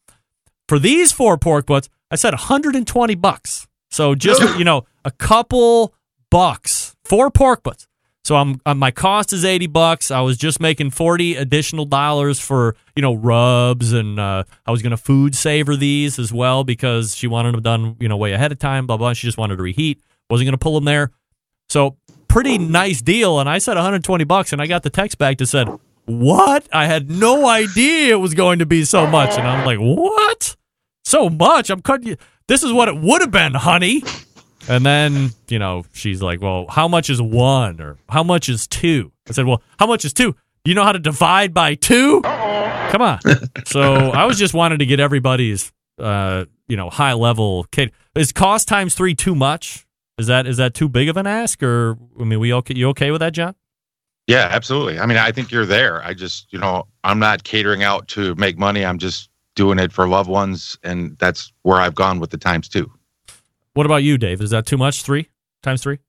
[0.68, 3.68] For these four pork butts, I said 120 bucks.
[3.92, 5.94] So just, you know, a couple
[6.32, 6.79] bucks,
[7.10, 7.88] four pork butts.
[8.24, 10.12] So I'm, uh, my cost is 80 bucks.
[10.12, 14.82] I was just making 40 additional dollars for, you know, rubs and uh, I was
[14.82, 18.52] going to FoodSaver these as well because she wanted them done, you know, way ahead
[18.52, 19.14] of time, blah, blah.
[19.14, 20.02] She just wanted to reheat.
[20.30, 21.12] Wasn't going to pull them there.
[21.70, 23.40] So pretty nice deal.
[23.40, 25.68] And I said 120 bucks and I got the text back that said,
[26.06, 26.68] what?
[26.72, 29.38] I had no idea it was going to be so much.
[29.38, 30.56] And I'm like, what?
[31.04, 31.70] So much?
[31.70, 32.18] I'm cutting you.
[32.48, 34.04] This is what it would have been, honey.
[34.70, 38.68] And then, you know, she's like, well, how much is one or how much is
[38.68, 39.12] two?
[39.28, 40.36] I said, well, how much is two?
[40.64, 43.20] You know how to divide by 2 Come on.
[43.66, 47.66] so I was just wanting to get everybody's, uh, you know, high level.
[47.72, 47.92] Kid.
[48.16, 49.86] Is cost times three too much?
[50.18, 51.62] Is that is that too big of an ask?
[51.64, 52.76] Or I mean, we okay?
[52.76, 53.56] You okay with that, John?
[54.28, 55.00] Yeah, absolutely.
[55.00, 56.04] I mean, I think you're there.
[56.04, 58.86] I just, you know, I'm not catering out to make money.
[58.86, 62.70] I'm just doing it for loved ones, and that's where I've gone with the times
[62.70, 62.92] two.
[63.74, 64.42] What about you, Dave?
[64.42, 65.04] Is that too much?
[65.04, 65.30] Three
[65.64, 66.00] times three?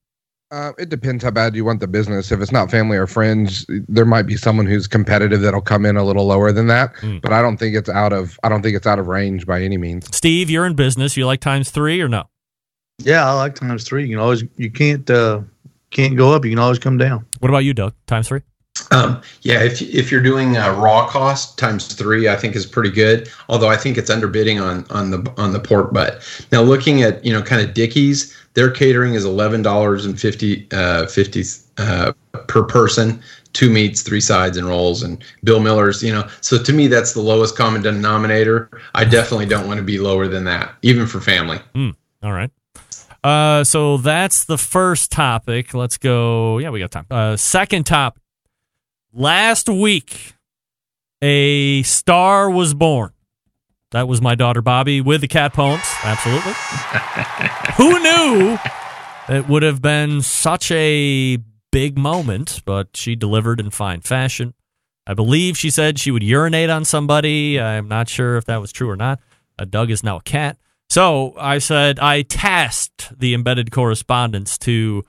[0.53, 2.33] Uh, it depends how bad you want the business.
[2.33, 5.97] If it's not family or friends, there might be someone who's competitive that'll come in
[5.97, 6.93] a little lower than that.
[7.23, 9.63] But I don't think it's out of I don't think it's out of range by
[9.63, 10.09] any means.
[10.15, 11.17] Steve, you're in business.
[11.17, 12.25] You like times three or no?
[12.99, 14.03] Yeah, I like times three.
[14.03, 15.43] You can always you can't uh
[15.91, 16.45] can't go up.
[16.45, 17.25] You can always come down.
[17.39, 17.95] What about you, Doug?
[18.07, 18.43] Times three?
[18.91, 22.91] Um, yeah, if if you're doing uh, raw cost times three, I think is pretty
[22.91, 23.31] good.
[23.49, 26.23] Although I think it's underbidding on on the on the pork butt.
[26.53, 30.67] Now looking at you know kind of Dickey's, their catering is eleven dollars and fifty
[30.73, 31.45] uh, fifty
[31.79, 32.13] uh,
[32.49, 35.03] per person, two meats, three sides, and rolls.
[35.03, 38.71] And Bill Miller's, you know, so to me that's the lowest common denominator.
[38.95, 41.59] I definitely don't want to be lower than that, even for family.
[41.75, 41.91] Hmm.
[42.23, 42.51] All right.
[43.23, 45.75] Uh, so that's the first topic.
[45.75, 46.59] Let's go.
[46.59, 47.07] Yeah, we got time.
[47.11, 48.23] Uh, second topic.
[49.13, 50.35] Last week,
[51.21, 53.13] a star was born.
[53.91, 55.83] That was my daughter Bobby with the cat poems.
[56.05, 56.53] Absolutely.
[57.77, 58.59] Who knew
[59.29, 61.39] it would have been such a
[61.73, 64.55] big moment, but she delivered in fine fashion.
[65.09, 67.61] I believe she said she would urinate on somebody.
[67.61, 69.19] I'm not sure if that was true or not.
[69.59, 70.57] Uh, Doug is now a cat.
[70.89, 75.05] So I said I tasked the embedded correspondents to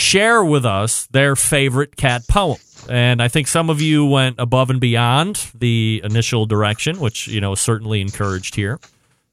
[0.00, 2.58] share with us their favorite cat poem.
[2.88, 7.40] And I think some of you went above and beyond the initial direction, which, you
[7.40, 8.80] know, is certainly encouraged here.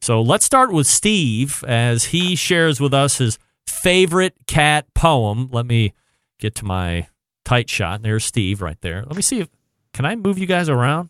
[0.01, 5.49] So let's start with Steve as he shares with us his favorite cat poem.
[5.51, 5.93] Let me
[6.39, 7.07] get to my
[7.45, 8.03] tight shot.
[8.03, 9.03] There's Steve right there.
[9.05, 9.49] Let me see if
[9.93, 11.09] can I move you guys around?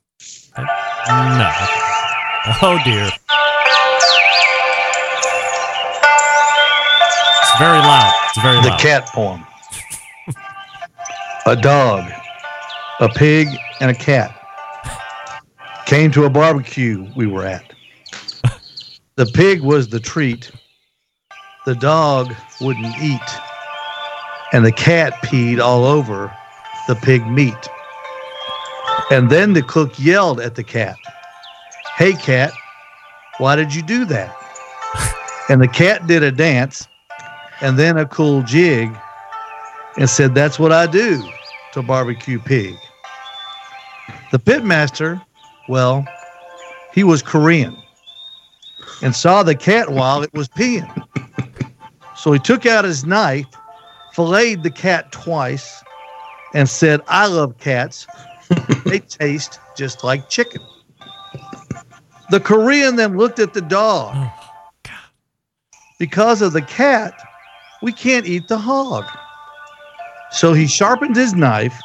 [0.58, 1.52] No.
[2.62, 3.10] Oh dear.
[7.60, 8.14] It's very loud.
[8.30, 8.80] It's very The loud.
[8.80, 9.44] cat poem.
[11.48, 12.12] a dog,
[13.00, 13.48] a pig,
[13.82, 14.32] and a cat
[15.88, 17.74] came to a barbecue we were at.
[19.16, 20.52] The pig was the treat.
[21.66, 23.20] The dog wouldn't eat.
[24.54, 26.32] And the cat peed all over
[26.88, 27.68] the pig meat.
[29.10, 30.96] And then the cook yelled at the cat,
[31.96, 32.52] Hey, cat,
[33.40, 34.36] why did you do that?
[35.50, 36.88] And the cat did a dance
[37.62, 38.96] and then a cool jig
[39.98, 41.24] and said, That's what I do
[41.74, 42.76] to barbecue pig.
[44.32, 45.24] The pitmaster,
[45.68, 46.06] well,
[46.94, 47.76] he was Korean
[49.02, 50.92] and saw the cat while it was peeing.
[52.16, 53.46] So he took out his knife,
[54.14, 55.84] filleted the cat twice,
[56.54, 58.08] and said, I love cats.
[58.86, 60.62] they taste just like chicken.
[62.30, 64.16] The Korean then looked at the dog.
[64.18, 64.34] Oh,
[66.00, 67.14] because of the cat,
[67.82, 69.06] we can't eat the hog.
[70.32, 71.80] So he sharpened his knife,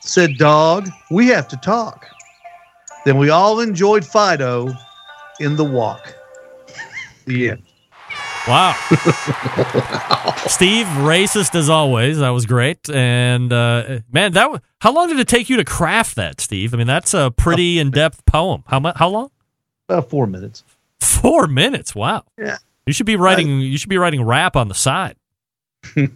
[0.00, 2.06] said, Dog, we have to talk.
[3.04, 4.72] Then we all enjoyed Fido
[5.40, 6.14] in the walk.
[7.26, 7.62] The end.
[8.48, 8.72] Wow.
[10.46, 12.18] Steve, racist as always.
[12.18, 12.88] That was great.
[12.88, 16.72] And uh, man, that was, how long did it take you to craft that, Steve?
[16.74, 18.64] I mean, that's a pretty in-depth poem.
[18.66, 18.96] How much?
[18.96, 19.30] How long?
[19.88, 20.64] About four minutes.
[20.98, 21.94] Four minutes.
[21.94, 22.24] Wow.
[22.38, 22.56] Yeah.
[22.86, 23.60] You should be writing.
[23.60, 25.16] you should be writing rap on the side.
[25.96, 26.08] I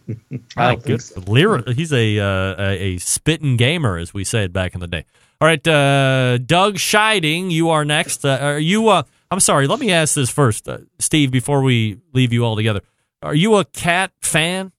[0.57, 1.69] My don't think good lyric.
[1.71, 5.05] He's a, uh, a a spitting gamer, as we said back in the day.
[5.41, 8.25] All right, uh, Doug Scheiding, you are next.
[8.25, 8.89] Uh, are you?
[8.89, 9.67] Uh, I'm sorry.
[9.67, 12.81] Let me ask this first, uh, Steve, before we leave you all together.
[13.23, 14.73] Are you a cat fan?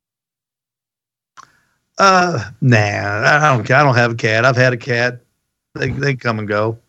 [1.98, 3.70] Uh, nah, I don't.
[3.70, 4.46] I don't have a cat.
[4.46, 5.22] I've had a cat.
[5.74, 6.80] They they come and go.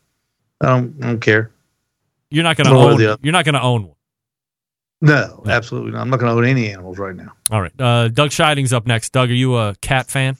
[0.60, 0.94] I don't.
[1.02, 1.50] I don't care.
[2.30, 2.98] You're not going to own.
[2.98, 3.18] the.
[3.22, 3.95] You're not going to own one.
[5.02, 6.00] No, absolutely not.
[6.00, 7.32] I'm not going to own any animals right now.
[7.50, 7.72] All right.
[7.78, 9.12] Uh, Doug Scheiding's up next.
[9.12, 10.36] Doug, are you a cat fan?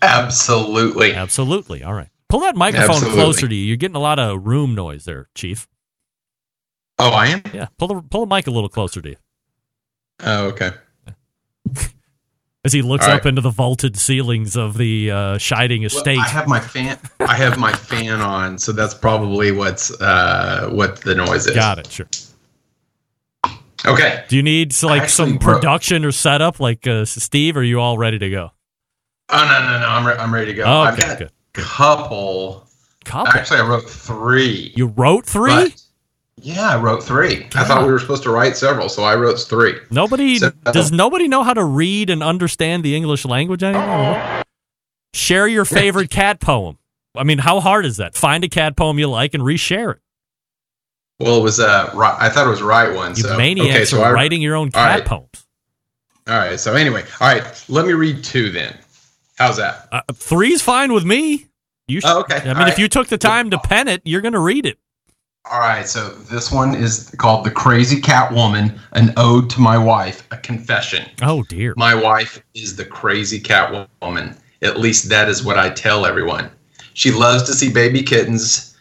[0.00, 1.14] Absolutely.
[1.14, 1.82] Absolutely.
[1.84, 2.08] All right.
[2.28, 3.20] Pull that microphone Absolutely.
[3.20, 3.64] closer to you.
[3.64, 5.68] You're getting a lot of room noise there, Chief.
[6.98, 7.42] Oh, I am.
[7.52, 7.66] Yeah.
[7.78, 9.16] Pull the pull the mic a little closer to you.
[10.24, 10.70] Oh, okay.
[12.64, 16.18] As he looks All up into the vaulted ceilings of the uh, Scheiding Well, estate.
[16.18, 16.96] I have my fan.
[17.20, 21.54] I have my fan on, so that's probably what's uh, what the noise is.
[21.54, 21.88] Got it.
[21.90, 22.06] Sure.
[23.84, 24.24] Okay.
[24.28, 27.56] Do you need like Actually, some production or setup, like uh, Steve?
[27.56, 28.50] Or are you all ready to go?
[29.28, 29.86] Oh no no no!
[29.86, 30.64] I'm re- I'm ready to go.
[30.64, 31.30] Oh, I've okay, got good.
[31.56, 32.66] a couple.
[33.04, 33.32] Couple.
[33.32, 34.72] Actually, I wrote three.
[34.76, 35.74] You wrote three.
[36.40, 37.46] Yeah, I wrote three.
[37.54, 39.74] I thought we were supposed to write several, so I wrote three.
[39.90, 40.92] Nobody So- does.
[40.92, 44.42] Nobody know how to read and understand the English language anymore.
[45.14, 46.78] Share your favorite cat poem.
[47.14, 48.14] I mean, how hard is that?
[48.14, 50.00] Find a cat poem you like and reshare it.
[51.22, 53.16] Well, it was uh, right, I thought it was right one.
[53.16, 55.04] You so maniacs okay, so are I, writing your own cat right.
[55.04, 55.46] poems.
[56.28, 56.58] All right.
[56.58, 57.64] So anyway, all right.
[57.68, 58.76] Let me read two then.
[59.36, 59.88] How's that?
[59.90, 61.46] Uh, three's fine with me.
[61.88, 62.36] You should, Oh, okay.
[62.36, 62.78] I mean, All if right.
[62.78, 64.78] you took the time to pen it, you're going to read it.
[65.50, 69.76] All right, so this one is called The Crazy Cat Woman, an ode to my
[69.76, 71.04] wife, a confession.
[71.20, 71.74] Oh dear.
[71.76, 74.36] My wife is the crazy cat woman.
[74.62, 76.48] At least that is what I tell everyone.
[76.94, 78.71] She loves to see baby kittens,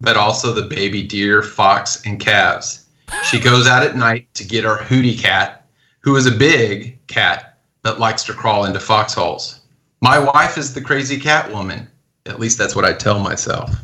[0.00, 2.86] but also the baby deer, fox, and calves.
[3.24, 5.66] She goes out at night to get our hootie cat,
[6.00, 9.60] who is a big cat that likes to crawl into foxholes.
[10.00, 11.88] My wife is the crazy cat woman.
[12.26, 13.74] At least that's what I tell myself.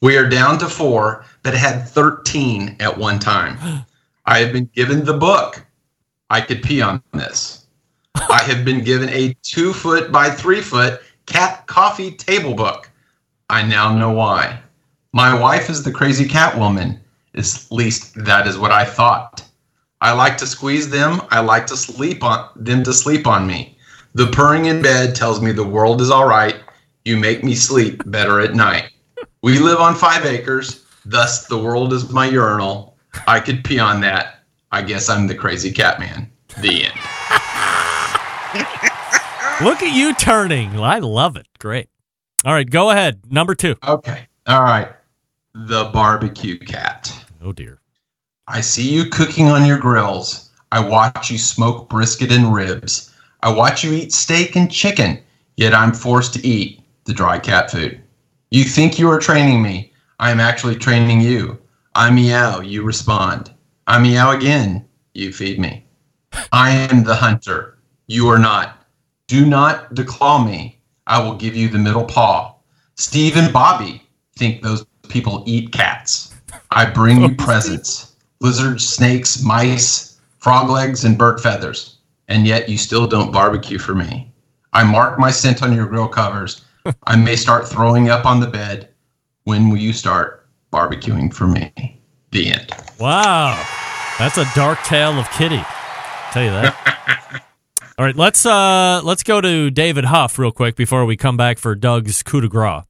[0.00, 3.84] We are down to four, but had 13 at one time.
[4.26, 5.64] I have been given the book.
[6.30, 7.66] I could pee on this.
[8.14, 12.90] I have been given a two foot by three foot cat coffee table book.
[13.50, 14.60] I now know why.
[15.14, 16.98] My wife is the crazy cat woman.
[17.36, 19.44] At least that is what I thought.
[20.00, 21.22] I like to squeeze them.
[21.30, 23.78] I like to sleep on them to sleep on me.
[24.14, 26.56] The purring in bed tells me the world is all right.
[27.04, 28.90] You make me sleep better at night.
[29.40, 32.96] We live on five acres, thus the world is my urinal.
[33.28, 34.40] I could pee on that.
[34.72, 36.28] I guess I'm the crazy cat man.
[36.60, 36.94] The end.
[39.64, 40.80] Look at you turning.
[40.80, 41.46] I love it.
[41.60, 41.88] Great.
[42.44, 43.30] All right, go ahead.
[43.30, 43.76] Number two.
[43.86, 44.26] Okay.
[44.48, 44.88] All right.
[45.56, 47.14] The barbecue cat.
[47.40, 47.78] Oh dear.
[48.48, 50.50] I see you cooking on your grills.
[50.72, 53.14] I watch you smoke brisket and ribs.
[53.40, 55.22] I watch you eat steak and chicken,
[55.56, 58.02] yet I'm forced to eat the dry cat food.
[58.50, 59.92] You think you are training me.
[60.18, 61.56] I am actually training you.
[61.94, 63.52] I meow, you respond.
[63.86, 65.86] I meow again, you feed me.
[66.50, 67.78] I am the hunter.
[68.08, 68.84] You are not.
[69.28, 70.80] Do not declaw me.
[71.06, 72.56] I will give you the middle paw.
[72.96, 74.02] Steve and Bobby
[74.36, 76.34] think those people eat cats.
[76.70, 81.96] I bring you presents lizards, snakes, mice, frog legs, and bird feathers.
[82.28, 84.30] And yet you still don't barbecue for me.
[84.72, 86.64] I mark my scent on your grill covers.
[87.06, 88.88] I may start throwing up on the bed.
[89.44, 92.00] When will you start barbecuing for me?
[92.32, 92.72] The end.
[92.98, 93.62] Wow.
[94.18, 95.62] That's a dark tale of Kitty.
[95.64, 97.42] I'll tell you that.
[97.98, 101.58] All right, let's uh let's go to David Huff real quick before we come back
[101.58, 102.82] for Doug's coup de grace,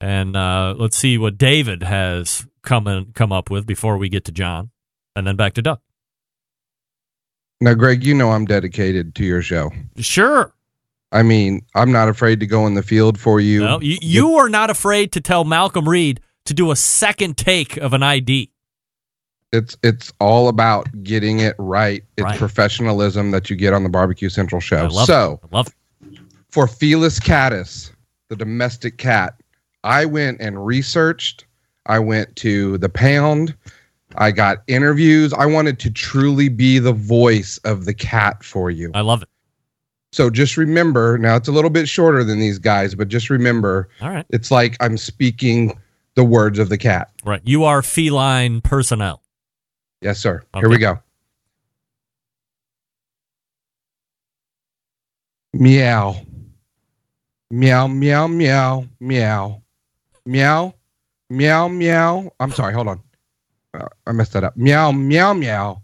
[0.00, 4.24] and uh, let's see what David has come in, come up with before we get
[4.26, 4.70] to John,
[5.16, 5.80] and then back to Doug.
[7.60, 9.70] Now, Greg, you know I'm dedicated to your show.
[9.96, 10.54] Sure.
[11.10, 13.60] I mean, I'm not afraid to go in the field for you.
[13.60, 17.76] No, you, you are not afraid to tell Malcolm Reed to do a second take
[17.78, 18.50] of an ID.
[19.50, 22.04] It's it's all about getting it right.
[22.18, 22.38] It's Right.
[22.38, 24.76] professionalism that you get on the Barbecue Central show.
[24.76, 25.48] I love so, it.
[25.50, 26.20] I love it.
[26.50, 27.90] for Felis catus,
[28.28, 29.37] the domestic cat,
[29.84, 31.46] I went and researched.
[31.86, 33.54] I went to the pound.
[34.16, 35.32] I got interviews.
[35.32, 38.90] I wanted to truly be the voice of the cat for you.
[38.94, 39.28] I love it.
[40.12, 43.90] So just remember, now it's a little bit shorter than these guys, but just remember,
[44.00, 44.24] All right.
[44.30, 45.78] it's like I'm speaking
[46.14, 47.10] the words of the cat.
[47.24, 47.42] Right.
[47.44, 49.22] You are feline personnel.
[50.00, 50.42] Yes, sir.
[50.54, 50.98] Here we go.
[55.52, 56.16] Meow.
[57.50, 59.62] Meow, meow, meow, meow.
[60.28, 60.74] Meow,
[61.30, 62.30] meow, meow.
[62.38, 63.00] I'm sorry, hold on.
[63.72, 64.58] Uh, I messed that up.
[64.58, 65.80] Meow, meow, meow.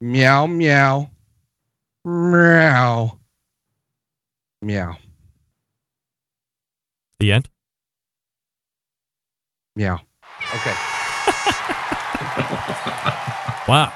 [0.00, 1.10] Meow, meow.
[2.04, 3.18] Meow.
[4.62, 4.96] Meow.
[7.18, 7.48] The end.
[9.74, 10.00] Meow.
[10.54, 10.74] Okay.
[13.68, 13.92] Wow.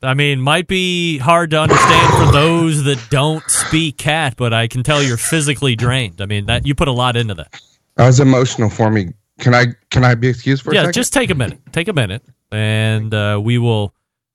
[0.00, 4.68] I mean, might be hard to understand for those that don't speak cat, but I
[4.68, 6.20] can tell you're physically drained.
[6.20, 7.60] I mean, that you put a lot into that.
[7.96, 9.14] That was emotional for me.
[9.38, 10.92] Can I can I be excused for a yeah, second?
[10.94, 11.60] just take a minute.
[11.72, 13.94] Take a minute, and uh, we will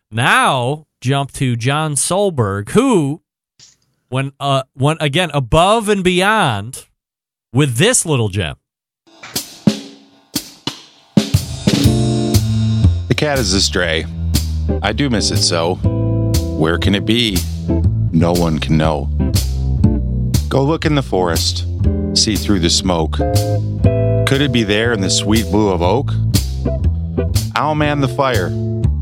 [0.10, 3.22] now jump to John Solberg, who,
[4.08, 6.86] when uh, went again above and beyond
[7.52, 8.56] with this little gem.
[13.08, 14.06] The cat is a stray.
[14.82, 15.76] I do miss it so.
[16.58, 17.38] Where can it be?
[18.14, 19.10] No one can know.
[20.54, 21.66] Go look in the forest,
[22.14, 23.14] see through the smoke.
[24.28, 26.12] Could it be there in the sweet blue of oak?
[27.56, 28.50] I'll man the fire,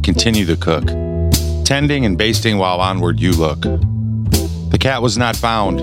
[0.02, 0.86] continue the cook,
[1.66, 3.64] tending and basting while onward you look.
[3.64, 5.82] The cat was not found.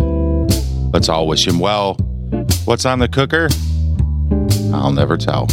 [0.91, 1.97] Let's all wish him well.
[2.65, 3.51] What's on the cooker?
[4.73, 5.49] I'll never tell.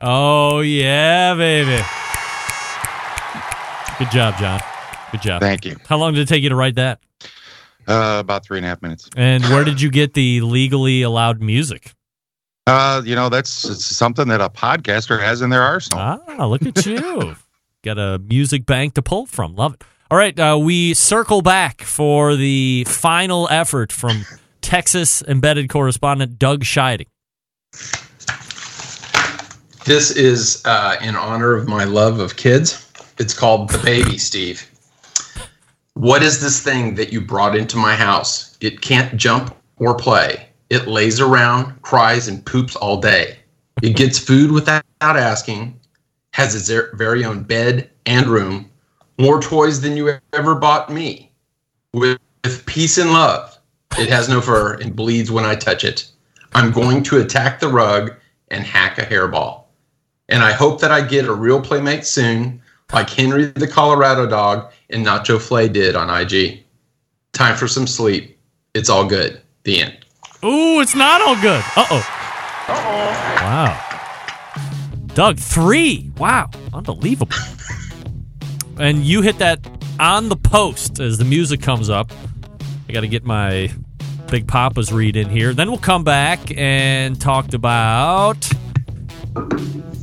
[0.00, 1.84] Oh yeah, baby.
[3.98, 4.75] Good job, John.
[5.12, 5.40] Good job.
[5.40, 5.76] Thank you.
[5.86, 7.00] How long did it take you to write that?
[7.86, 9.08] Uh, about three and a half minutes.
[9.16, 11.92] And where did you get the legally allowed music?
[12.66, 13.50] Uh, you know, that's
[13.84, 16.00] something that a podcaster has in their arsenal.
[16.00, 17.36] Ah, look at you.
[17.84, 19.54] Got a music bank to pull from.
[19.54, 19.84] Love it.
[20.10, 24.24] All right, uh, we circle back for the final effort from
[24.60, 27.06] Texas embedded correspondent Doug Scheiding.
[29.84, 32.90] This is uh, in honor of my love of kids.
[33.18, 34.68] It's called the baby, Steve.
[35.96, 38.58] What is this thing that you brought into my house?
[38.60, 40.46] It can't jump or play.
[40.68, 43.38] It lays around, cries, and poops all day.
[43.82, 45.80] It gets food without asking,
[46.34, 48.70] has its er- very own bed and room,
[49.18, 51.32] more toys than you ever bought me,
[51.94, 53.56] with, with peace and love.
[53.98, 56.10] It has no fur and bleeds when I touch it.
[56.52, 58.12] I'm going to attack the rug
[58.48, 59.64] and hack a hairball.
[60.28, 62.60] And I hope that I get a real playmate soon,
[62.92, 66.64] like Henry the Colorado dog and Nacho Flay did on IG.
[67.32, 68.38] Time for some sleep.
[68.74, 69.40] It's all good.
[69.64, 69.98] The end.
[70.44, 71.62] Ooh, it's not all good.
[71.76, 72.06] Uh oh.
[72.68, 73.42] Uh oh.
[73.42, 73.82] Wow.
[75.14, 76.10] Doug, three.
[76.18, 76.50] Wow.
[76.72, 77.36] Unbelievable.
[78.78, 79.60] and you hit that
[79.98, 82.12] on the post as the music comes up.
[82.88, 83.70] I got to get my
[84.30, 85.52] Big Poppa's read in here.
[85.54, 88.36] Then we'll come back and talk about.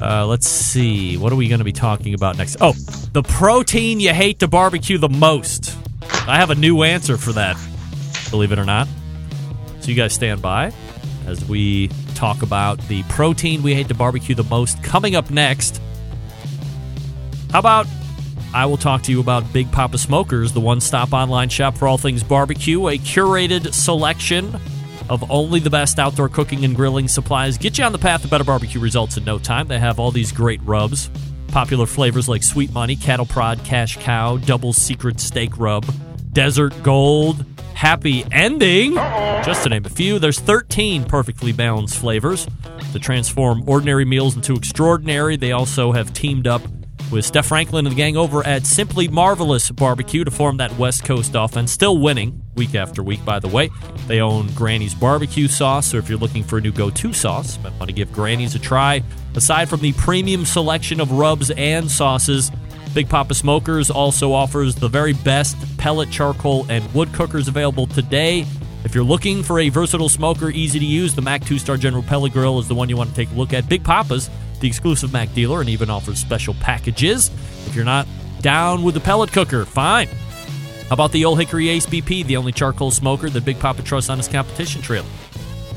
[0.04, 1.16] Uh, let's see.
[1.16, 2.58] What are we going to be talking about next?
[2.60, 2.74] Oh,
[3.14, 5.78] the protein you hate to barbecue the most.
[6.28, 7.58] I have a new answer for that,
[8.30, 8.90] believe it or not.
[9.80, 10.74] So you guys stand by
[11.26, 15.82] as we talk about the protein we hate to barbecue the most coming up next.
[17.52, 17.88] How about
[18.54, 21.88] I will talk to you about Big Poppa Smokers, the one stop online shop for
[21.88, 24.60] all things barbecue, a curated selection
[25.14, 27.58] of only the best outdoor cooking and grilling supplies.
[27.58, 29.68] Get you on the path to better barbecue results in no time.
[29.68, 31.10] They have all these great rubs,
[31.48, 35.86] popular flavors like Sweet Money, Cattle Prod, Cash Cow, Double Secret Steak Rub,
[36.34, 37.46] Desert Gold,
[37.76, 40.18] Happy Ending, just to name a few.
[40.18, 42.48] There's 13 perfectly balanced flavors
[42.92, 45.36] to transform ordinary meals into extraordinary.
[45.36, 46.64] They also have teamed up
[47.14, 51.04] with Steph Franklin and the gang over at Simply Marvelous Barbecue to form that West
[51.04, 51.72] Coast offense.
[51.72, 53.70] Still winning week after week, by the way.
[54.08, 57.58] They own Granny's Barbecue Sauce, so if you're looking for a new go to sauce,
[57.64, 59.04] might want to give Granny's a try.
[59.36, 62.52] Aside from the premium selection of rubs and sauces,
[62.94, 68.46] Big Poppa Smokers also offers the very best pellet, charcoal, and wood cookers available today.
[68.84, 72.04] If you're looking for a versatile smoker, easy to use, the MAK 2 Star General
[72.04, 73.70] Pellet Grill is the one you want to take a look at.
[73.70, 74.30] Big Poppa's
[74.64, 77.28] the exclusive MAK dealer, and even offers special packages.
[77.68, 78.08] If you're not
[78.40, 80.08] down with the pellet cooker, fine.
[80.88, 84.10] How about the Old Hickory Ace BP, the only charcoal smoker that Big Poppa trusts
[84.10, 85.06] on his competition trail?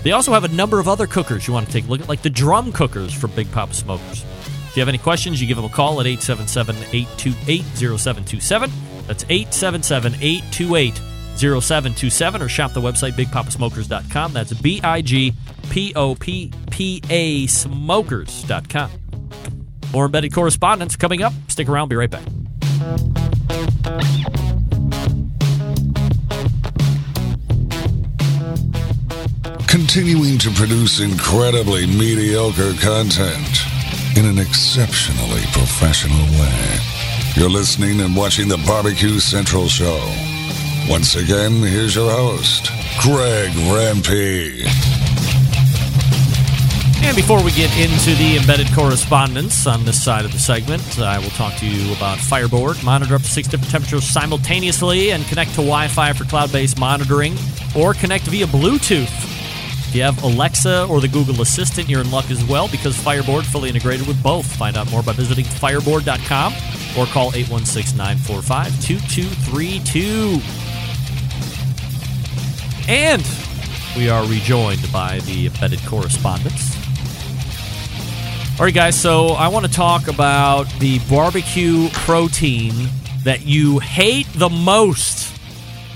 [0.04, 2.08] They also have a number of other cookers you want to take a look at,
[2.08, 4.24] like the drum cookers for Big Poppa Smokers.
[4.68, 7.62] If you have any questions, you give them a call at 877 828
[7.98, 8.70] 0727.
[9.08, 10.94] That's 877 828
[11.36, 14.32] 0727 or shop the website bigpoppasmokers.com.
[14.32, 15.34] That's B I G
[15.70, 18.90] P O P P A smokers.com.
[19.92, 21.32] More embedded correspondence coming up.
[21.48, 22.24] Stick around, be right back.
[29.68, 33.60] Continuing to produce incredibly mediocre content
[34.16, 36.78] in an exceptionally professional way.
[37.34, 40.00] You're listening and watching the Barbecue Central Show.
[40.88, 42.70] Once again, here's your host,
[43.02, 44.95] Greg Rempe.
[47.06, 51.20] And before we get into the embedded correspondence on this side of the segment, I
[51.20, 52.82] will talk to you about Fireboard.
[52.82, 56.80] Monitor up to six different temperatures simultaneously and connect to Wi Fi for cloud based
[56.80, 57.36] monitoring
[57.76, 59.04] or connect via Bluetooth.
[59.04, 63.46] If you have Alexa or the Google Assistant, you're in luck as well because Fireboard
[63.46, 64.44] fully integrated with both.
[64.56, 66.52] Find out more by visiting fireboard.com
[66.98, 70.40] or call 816 945 2232.
[72.88, 73.24] And
[73.96, 76.85] we are rejoined by the embedded correspondence.
[78.58, 82.72] All right, guys, so I want to talk about the barbecue protein
[83.22, 85.38] that you hate the most.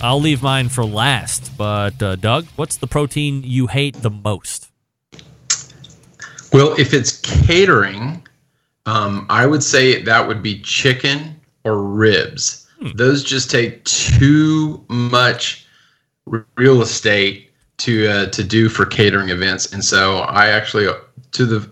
[0.03, 4.71] I'll leave mine for last, but uh, Doug, what's the protein you hate the most?
[6.53, 8.27] Well, if it's catering,
[8.85, 12.69] um, I would say that would be chicken or ribs.
[12.79, 12.91] Hmm.
[12.95, 15.67] Those just take too much
[16.59, 20.89] real estate to uh, to do for catering events, and so I actually
[21.33, 21.71] to the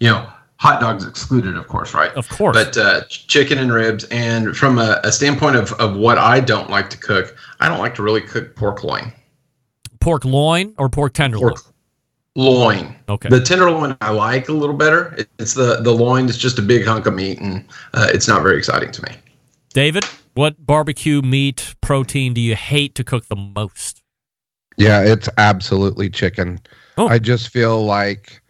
[0.00, 2.10] you know hot dogs excluded, of course, right?
[2.12, 2.56] Of course.
[2.56, 6.70] But uh, chicken and ribs, and from a, a standpoint of of what I don't
[6.70, 9.12] like to cook, I don't like to really cook pork loin.
[10.00, 11.50] Pork loin or pork tenderloin?
[11.50, 11.74] Pork
[12.36, 12.96] loin.
[13.08, 13.28] Okay.
[13.28, 15.16] The tenderloin I like a little better.
[15.38, 16.28] It's the the loin.
[16.28, 19.16] It's just a big hunk of meat, and uh, it's not very exciting to me.
[19.72, 24.02] David, what barbecue meat protein do you hate to cook the most?
[24.76, 26.60] Yeah, it's absolutely chicken.
[26.96, 27.08] Oh.
[27.08, 28.40] I just feel like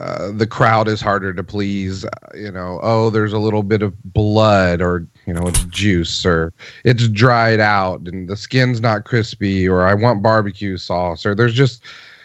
[0.00, 2.04] uh, the crowd is harder to please.
[2.04, 6.24] Uh, you know, oh, there's a little bit of blood, or you know, it's juice,
[6.26, 6.52] or
[6.84, 11.54] it's dried out, and the skin's not crispy, or I want barbecue sauce, or there's
[11.54, 11.82] just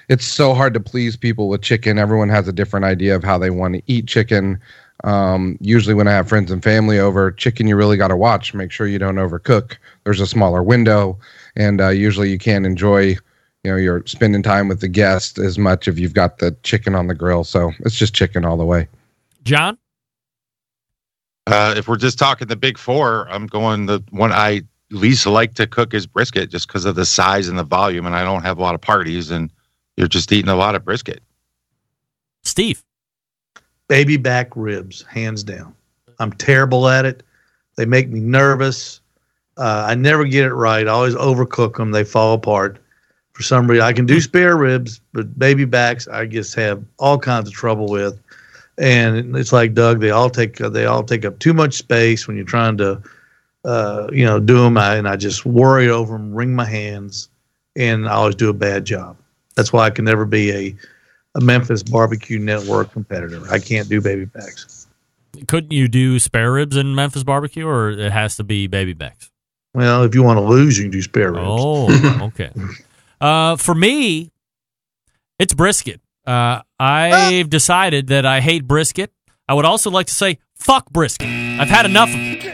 [0.09, 1.97] it's so hard to please people with chicken.
[1.97, 4.59] Everyone has a different idea of how they want to eat chicken.
[5.03, 8.53] Um, usually, when I have friends and family over, chicken you really got to watch.
[8.53, 9.78] Make sure you don't overcook.
[10.03, 11.18] There's a smaller window,
[11.55, 13.18] and uh, usually you can't enjoy.
[13.64, 16.95] You know, you're spending time with the guest as much if you've got the chicken
[16.95, 17.43] on the grill.
[17.43, 18.88] So it's just chicken all the way.
[19.43, 19.78] John.
[21.47, 25.53] Uh, if we're just talking the big four, I'm going the one I least like
[25.55, 28.05] to cook is brisket just because of the size and the volume.
[28.05, 29.49] And I don't have a lot of parties, and
[29.97, 31.22] you're just eating a lot of brisket.
[32.43, 32.84] Steve.
[33.88, 35.76] Baby back ribs, hands down.
[36.20, 37.24] I'm terrible at it.
[37.76, 39.01] They make me nervous.
[39.57, 40.88] Uh, I never get it right.
[40.88, 41.91] I always overcook them.
[41.91, 42.80] They fall apart.
[43.34, 47.17] For some reason, I can do spare ribs, but baby backs, I just have all
[47.17, 48.19] kinds of trouble with.
[48.77, 49.99] And it's like Doug.
[49.99, 53.01] They all take they all take up too much space when you're trying to,
[53.65, 54.77] uh, you know, do them.
[54.77, 57.29] I, and I just worry over them, wring my hands,
[57.75, 59.17] and I always do a bad job.
[59.55, 60.75] That's why I can never be a
[61.36, 63.41] a Memphis Barbecue Network competitor.
[63.49, 64.88] I can't do baby backs.
[65.47, 69.31] Couldn't you do spare ribs in Memphis barbecue, or it has to be baby backs?
[69.73, 71.45] Well, if you want to lose, you can do spare ribs.
[71.47, 72.51] Oh, okay.
[73.24, 74.32] Uh, for me,
[75.39, 76.01] it's brisket.
[76.28, 79.11] Uh, I've decided that I hate brisket.
[79.47, 81.28] I would also like to say fuck brisket.
[81.28, 82.45] I've had enough of it.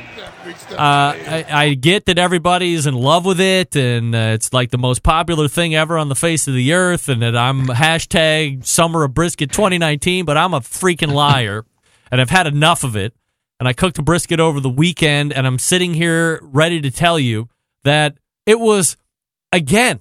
[0.72, 4.78] Uh, I, I, get that everybody's in love with it, and uh, it's like the
[4.78, 9.04] most popular thing ever on the face of the earth, and that I'm hashtag Summer
[9.04, 11.66] of Brisket 2019, but I'm a freaking liar,
[12.12, 13.14] and I've had enough of it.
[13.60, 17.20] And I cooked a brisket over the weekend, and I'm sitting here ready to tell
[17.20, 17.50] you
[17.84, 18.96] that it was,
[19.52, 20.00] again,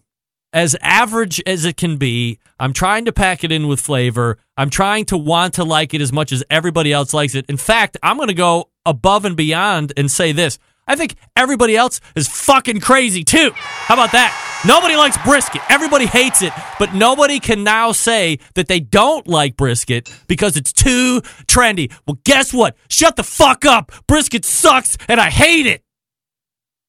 [0.58, 2.40] as average as it can be.
[2.58, 4.38] I'm trying to pack it in with flavor.
[4.56, 7.46] I'm trying to want to like it as much as everybody else likes it.
[7.48, 10.58] In fact, I'm going to go above and beyond and say this.
[10.84, 13.52] I think everybody else is fucking crazy too.
[13.54, 14.34] How about that?
[14.66, 15.62] Nobody likes brisket.
[15.70, 20.72] Everybody hates it, but nobody can now say that they don't like brisket because it's
[20.72, 21.92] too trendy.
[22.04, 22.74] Well, guess what?
[22.88, 23.92] Shut the fuck up.
[24.08, 25.84] Brisket sucks and I hate it.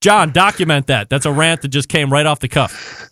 [0.01, 1.09] John, document that.
[1.09, 3.11] That's a rant that just came right off the cuff.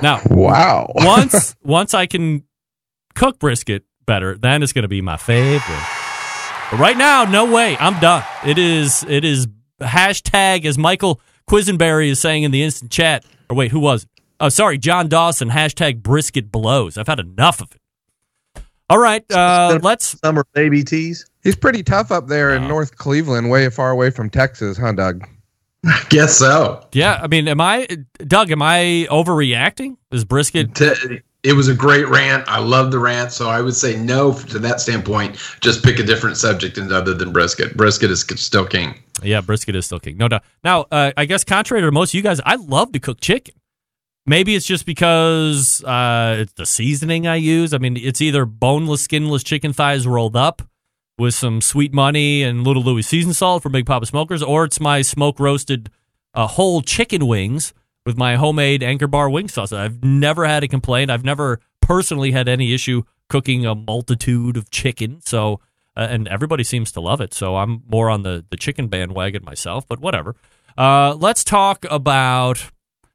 [0.00, 0.90] Now, wow.
[0.94, 2.44] once once I can
[3.14, 5.82] cook brisket better, then it's going to be my favorite.
[6.70, 7.76] But right now, no way.
[7.78, 8.24] I'm done.
[8.46, 9.46] It is it is
[9.80, 13.24] hashtag as Michael Quisenberry is saying in the instant chat.
[13.50, 14.08] Or wait, who was it?
[14.40, 15.50] Oh, sorry, John Dawson.
[15.50, 16.96] Hashtag brisket blows.
[16.96, 18.62] I've had enough of it.
[18.90, 21.24] All right, uh, let's summer baby teas.
[21.42, 25.26] He's pretty tough up there in North Cleveland, way far away from Texas, huh, Doug?
[25.84, 26.86] I guess so.
[26.92, 27.88] Yeah, I mean, am I
[28.26, 28.50] Doug?
[28.50, 29.96] Am I overreacting?
[30.10, 30.80] Is brisket?
[31.42, 32.44] It was a great rant.
[32.46, 35.38] I love the rant, so I would say no to that standpoint.
[35.60, 37.76] Just pick a different subject other than brisket.
[37.76, 38.94] Brisket is still king.
[39.24, 40.44] Yeah, brisket is still king, no doubt.
[40.62, 43.56] Now, uh, I guess contrary to most of you guys, I love to cook chicken.
[44.24, 47.74] Maybe it's just because uh, it's the seasoning I use.
[47.74, 50.62] I mean, it's either boneless, skinless chicken thighs rolled up
[51.22, 54.80] with some sweet money and Little Louis season salt from Big Poppa Smokers, or it's
[54.80, 55.88] my smoke roasted
[56.34, 57.72] uh, whole chicken wings
[58.04, 59.72] with my homemade Anchor Bar wing sauce.
[59.72, 61.12] I've never had a complaint.
[61.12, 65.20] I've never personally had any issue cooking a multitude of chicken.
[65.20, 65.60] So,
[65.96, 67.32] uh, and everybody seems to love it.
[67.32, 69.86] So I'm more on the the chicken bandwagon myself.
[69.86, 70.34] But whatever.
[70.76, 72.70] Uh, let's talk about.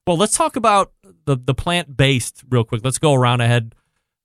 [0.06, 0.94] Well, let's talk about
[1.26, 2.86] the the plant based real quick.
[2.86, 3.76] Let's go around ahead.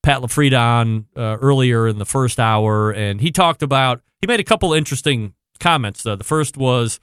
[0.03, 4.41] Pat LaFrieda on uh, earlier in the first hour, and he talked about he made
[4.41, 6.03] a couple interesting comments.
[6.03, 6.17] Though.
[6.17, 7.01] The first was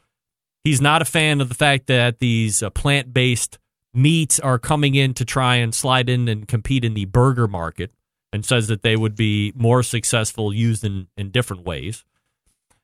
[0.63, 3.57] he's not a fan of the fact that these uh, plant based
[3.93, 7.91] meats are coming in to try and slide in and compete in the burger market,
[8.31, 12.03] and says that they would be more successful used in, in different ways.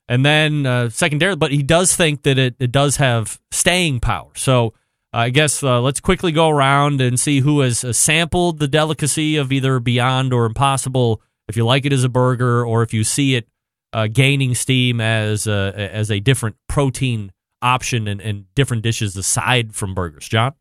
[0.08, 4.30] And then uh, secondarily, but he does think that it, it does have staying power.
[4.34, 4.72] So
[5.12, 9.36] I guess uh, let's quickly go around and see who has uh, sampled the delicacy
[9.36, 11.22] of either Beyond or Impossible.
[11.48, 13.48] If you like it as a burger, or if you see it
[13.92, 17.32] uh, gaining steam as a, as a different protein
[17.62, 20.54] option and, and different dishes aside from burgers, John.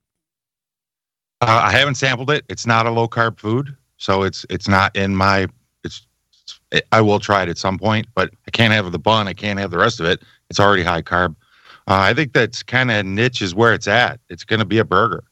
[1.41, 2.45] Uh, I haven't sampled it.
[2.47, 5.47] It's not a low carb food, so it's it's not in my.
[5.83, 6.07] It's.
[6.71, 9.27] It, I will try it at some point, but I can't have the bun.
[9.27, 10.23] I can't have the rest of it.
[10.49, 11.35] It's already high carb.
[11.87, 14.19] Uh, I think that's kind of niche is where it's at.
[14.29, 15.23] It's going to be a burger.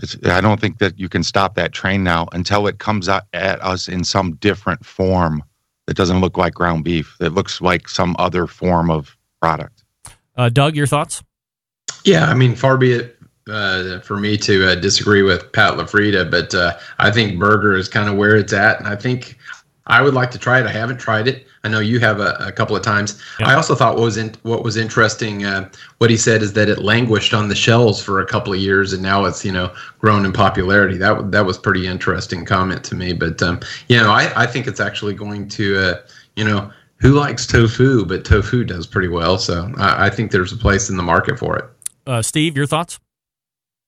[0.00, 3.24] It's, I don't think that you can stop that train now until it comes out
[3.32, 5.42] at us in some different form
[5.86, 7.16] that doesn't look like ground beef.
[7.18, 9.82] That looks like some other form of product.
[10.36, 11.22] Uh, Doug, your thoughts?
[12.04, 13.18] Yeah, I mean, far be it
[13.50, 17.88] uh, for me to uh, disagree with Pat LaFrieda, but uh, I think burger is
[17.88, 19.36] kind of where it's at, and I think
[19.88, 20.66] I would like to try it.
[20.66, 21.47] I haven't tried it.
[21.64, 23.20] I know you have a, a couple of times.
[23.40, 23.48] Yeah.
[23.48, 25.44] I also thought what was in, what was interesting.
[25.44, 28.58] Uh, what he said is that it languished on the shelves for a couple of
[28.58, 30.96] years, and now it's you know grown in popularity.
[30.96, 33.12] That that was pretty interesting comment to me.
[33.12, 36.00] But um, you know, I, I think it's actually going to uh,
[36.36, 39.38] you know who likes tofu, but tofu does pretty well.
[39.38, 41.64] So I, I think there's a place in the market for it.
[42.06, 42.98] Uh, Steve, your thoughts?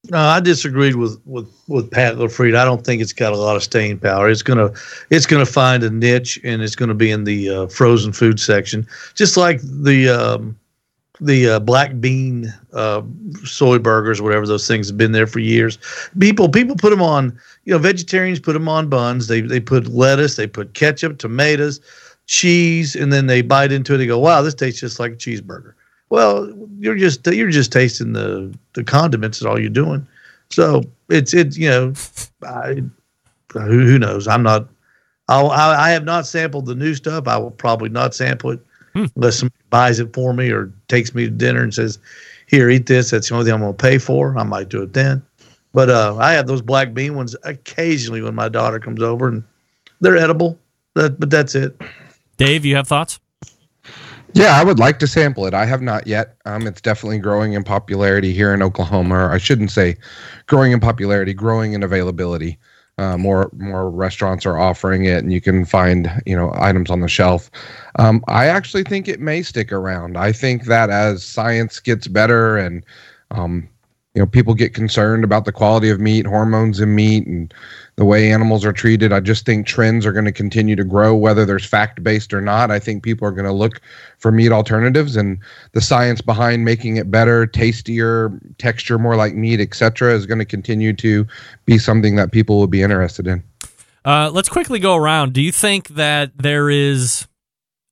[0.08, 2.56] No, I disagreed with with with Pat LaFried.
[2.56, 4.30] I don't think it's got a lot of staying power.
[4.30, 4.72] It's gonna
[5.10, 8.86] it's gonna find a niche, and it's gonna be in the uh, frozen food section,
[9.14, 10.56] just like the um,
[11.20, 13.02] the uh, black bean uh,
[13.44, 15.78] soy burgers, whatever those things have been there for years.
[16.18, 17.38] People people put them on.
[17.64, 19.28] You know, vegetarians put them on buns.
[19.28, 21.78] They they put lettuce, they put ketchup, tomatoes,
[22.26, 23.98] cheese, and then they bite into it.
[23.98, 25.74] They go, "Wow, this tastes just like a cheeseburger."
[26.10, 29.38] Well, you're just you're just tasting the the condiments.
[29.38, 30.06] Is all you're doing.
[30.50, 31.92] So it's it's you know,
[32.46, 32.82] I,
[33.52, 34.28] who who knows?
[34.28, 34.68] I'm not.
[35.28, 37.28] I'll, I I have not sampled the new stuff.
[37.28, 38.60] I will probably not sample it
[38.94, 41.98] unless somebody buys it for me or takes me to dinner and says,
[42.48, 44.36] "Here, eat this." That's the only thing I'm going to pay for.
[44.36, 45.22] I might do it then.
[45.72, 49.44] But uh, I have those black bean ones occasionally when my daughter comes over, and
[50.00, 50.58] they're edible.
[50.94, 51.80] That, but that's it.
[52.36, 53.20] Dave, you have thoughts?
[54.34, 55.54] Yeah, I would like to sample it.
[55.54, 56.36] I have not yet.
[56.44, 59.28] Um, it's definitely growing in popularity here in Oklahoma.
[59.32, 59.96] I shouldn't say
[60.46, 62.58] growing in popularity, growing in availability.
[62.98, 67.00] Uh, more more restaurants are offering it, and you can find you know items on
[67.00, 67.50] the shelf.
[67.98, 70.16] Um, I actually think it may stick around.
[70.18, 72.84] I think that as science gets better and
[73.30, 73.68] um,
[74.14, 77.54] you know people get concerned about the quality of meat, hormones in meat, and
[77.96, 81.14] the way animals are treated, I just think trends are going to continue to grow,
[81.14, 82.70] whether there's fact based or not.
[82.70, 83.80] I think people are going to look
[84.18, 85.38] for meat alternatives, and
[85.72, 90.44] the science behind making it better, tastier, texture more like meat, etc., is going to
[90.44, 91.26] continue to
[91.66, 93.44] be something that people will be interested in.
[94.04, 95.34] Uh, let's quickly go around.
[95.34, 97.28] Do you think that there is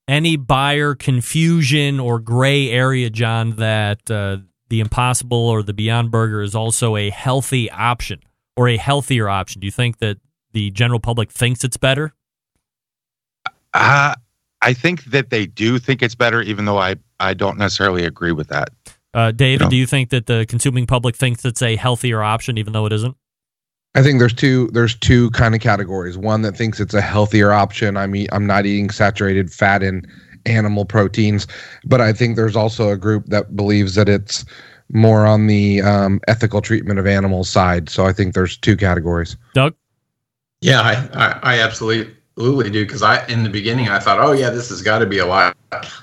[0.07, 4.37] any buyer confusion or gray area, John, that uh,
[4.69, 8.21] the Impossible or the Beyond Burger is also a healthy option
[8.55, 9.59] or a healthier option?
[9.61, 10.17] Do you think that
[10.53, 12.13] the general public thinks it's better?
[13.73, 14.15] Uh,
[14.61, 18.31] I think that they do think it's better, even though I, I don't necessarily agree
[18.31, 18.69] with that.
[19.13, 19.69] Uh, David, You know?
[19.69, 22.93] do you think that the consuming public thinks it's a healthier option, even though it
[22.93, 23.15] isn't?
[23.95, 26.15] I think there's two there's two kind of categories.
[26.15, 27.97] One that thinks it's a healthier option.
[27.97, 30.07] I mean, I'm not eating saturated fat and
[30.45, 31.47] animal proteins,
[31.85, 34.45] but I think there's also a group that believes that it's
[34.91, 37.89] more on the um, ethical treatment of animals side.
[37.89, 39.37] So I think there's two categories.
[39.53, 39.75] Doug?
[40.61, 44.31] Yeah, I, I, I absolutely absolutely do because I in the beginning I thought, oh
[44.31, 45.55] yeah, this has got to be a lot,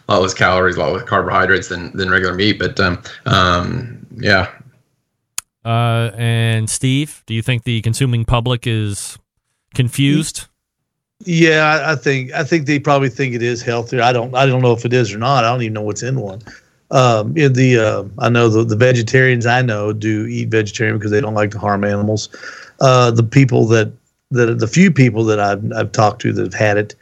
[0.09, 2.59] lot less calories, a lot less carbohydrates than than regular meat.
[2.59, 4.51] But um, um, yeah,
[5.67, 9.19] Uh, and Steve, do you think the consuming public is
[9.75, 10.47] confused?
[11.25, 14.03] Yeah, I, think I think they probably think it is healthier.
[14.03, 15.45] I don't I don't know if it is or not.
[15.45, 16.41] I don't even know what's in one.
[16.91, 21.11] Um, in the uh, I know the, the vegetarians I know do eat vegetarian because
[21.11, 22.29] they don't like to harm animals.
[22.81, 23.93] Uh, the people that
[24.31, 26.95] that the few people that I've I've talked to that have had it,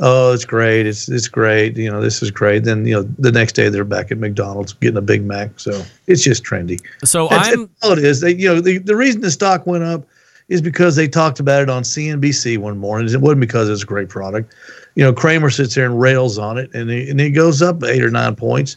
[0.00, 1.76] oh, it's great, it's it's great.
[1.76, 2.64] You know, this is great.
[2.64, 5.60] Then you know, the next day they're back at McDonald's getting a Big Mac.
[5.60, 6.80] So it's just trendy.
[7.04, 8.20] So I'm all it is.
[8.20, 10.06] They, you know, the, the reason the stock went up
[10.50, 13.10] is because they talked about it on CNBC one morning.
[13.10, 14.54] It wasn't because it's a great product.
[14.96, 17.82] You know, Cramer sits there and rails on it, and it, and it goes up
[17.84, 18.76] eight or nine points.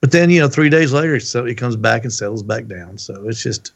[0.00, 2.98] But then, you know, three days later, so it comes back and settles back down.
[2.98, 3.72] So it's just,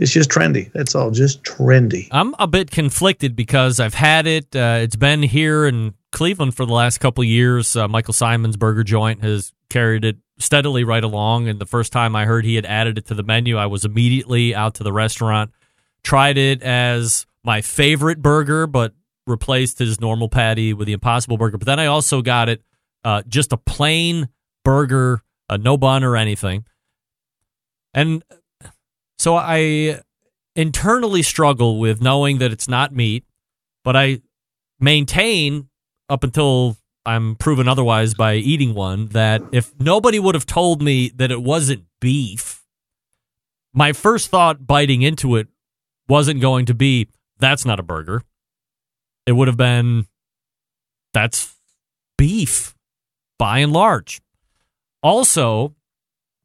[0.00, 0.72] it's just trendy.
[0.72, 2.08] That's all, just trendy.
[2.10, 4.54] I'm a bit conflicted because I've had it.
[4.56, 7.76] Uh, it's been here in Cleveland for the last couple years.
[7.76, 11.46] Uh, Michael Symon's burger joint has carried it steadily right along.
[11.46, 13.84] And the first time I heard he had added it to the menu, I was
[13.84, 15.52] immediately out to the restaurant,
[16.04, 18.94] tried it as my favorite burger, but
[19.26, 21.58] replaced his normal patty with the Impossible Burger.
[21.58, 22.62] But then I also got it
[23.04, 24.28] uh, just a plain
[24.64, 26.64] burger, uh, no bun or anything.
[27.94, 28.22] And
[29.18, 30.00] so I
[30.56, 33.24] internally struggle with knowing that it's not meat,
[33.84, 34.20] but I
[34.80, 35.68] maintain
[36.08, 41.10] up until I'm proven otherwise by eating one that if nobody would have told me
[41.16, 42.64] that it wasn't beef,
[43.74, 45.48] my first thought biting into it
[46.12, 47.08] wasn't going to be
[47.38, 48.20] that's not a burger.
[49.24, 50.04] It would have been
[51.14, 51.54] that's
[52.18, 52.74] beef
[53.38, 54.20] by and large.
[55.02, 55.74] Also,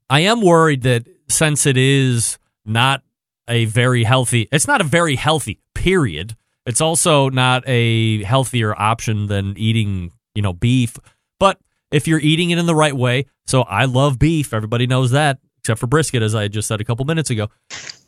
[0.10, 3.04] I am worried that since it is not
[3.50, 6.38] a very healthy, it's not a very healthy period.
[6.66, 10.96] It's also not a healthier option than eating, you know, beef.
[11.42, 11.60] But
[11.92, 15.40] if you're eating it in the right way, so I love beef, everybody knows that,
[15.60, 17.50] except for brisket, as I just said a couple minutes ago.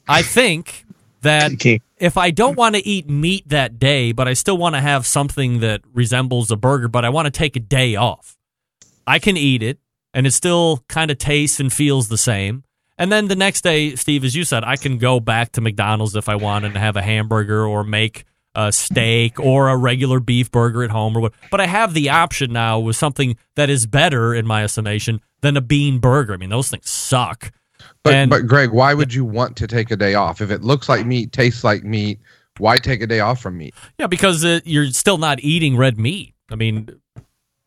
[0.07, 0.85] I think
[1.21, 1.51] that
[1.97, 5.05] if I don't want to eat meat that day, but I still want to have
[5.05, 8.37] something that resembles a burger, but I want to take a day off,
[9.05, 9.79] I can eat it
[10.13, 12.63] and it still kind of tastes and feels the same.
[12.97, 16.15] And then the next day, Steve, as you said, I can go back to McDonald's
[16.15, 20.51] if I want and have a hamburger or make a steak or a regular beef
[20.51, 21.33] burger at home or what.
[21.49, 25.55] But I have the option now with something that is better, in my estimation, than
[25.55, 26.33] a bean burger.
[26.33, 27.51] I mean, those things suck.
[28.03, 30.61] But And- but Greg, why would you want to take a day off if it
[30.61, 32.19] looks like meat, tastes like meat?
[32.57, 33.73] Why take a day off from meat?
[33.97, 36.33] Yeah, because it, you're still not eating red meat.
[36.51, 36.89] I mean,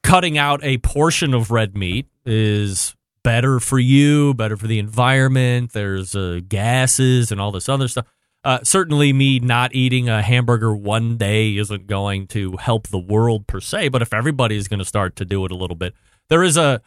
[0.02, 5.72] cutting out a portion of red meat is better for you, better for the environment.
[5.72, 8.06] There's uh, gases and all this other stuff.
[8.44, 13.46] Uh, certainly, me not eating a hamburger one day isn't going to help the world
[13.46, 13.88] per se.
[13.90, 15.94] But if everybody is going to start to do it a little bit,
[16.28, 16.82] there is a,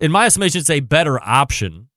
[0.00, 1.88] in my estimation, it's a better option.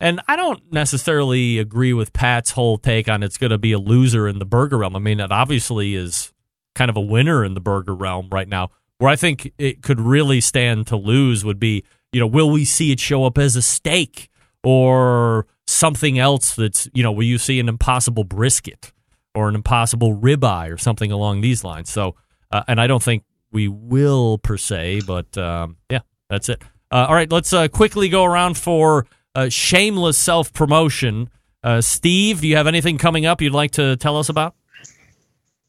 [0.00, 3.78] And I don't necessarily agree with Pat's whole take on it's going to be a
[3.78, 4.96] loser in the burger realm.
[4.96, 6.32] I mean, it obviously is
[6.74, 8.70] kind of a winner in the burger realm right now.
[8.98, 12.64] Where I think it could really stand to lose would be, you know, will we
[12.64, 14.28] see it show up as a steak
[14.62, 18.92] or something else that's, you know, will you see an impossible brisket
[19.34, 21.90] or an impossible ribeye or something along these lines?
[21.90, 22.14] So,
[22.50, 26.62] uh, and I don't think we will per se, but um, yeah, that's it.
[26.90, 31.30] Uh, all right, let's uh, quickly go around for uh, shameless self promotion.
[31.62, 34.54] Uh, Steve, do you have anything coming up you'd like to tell us about?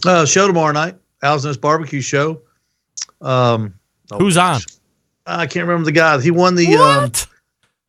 [0.06, 2.42] Uh, show tomorrow night, Al's Nest Barbecue Show.
[3.22, 3.76] Um,
[4.12, 4.60] oh, Who's on?
[5.26, 6.20] I can't remember the guy.
[6.22, 6.76] He won the.
[6.76, 7.12] Um,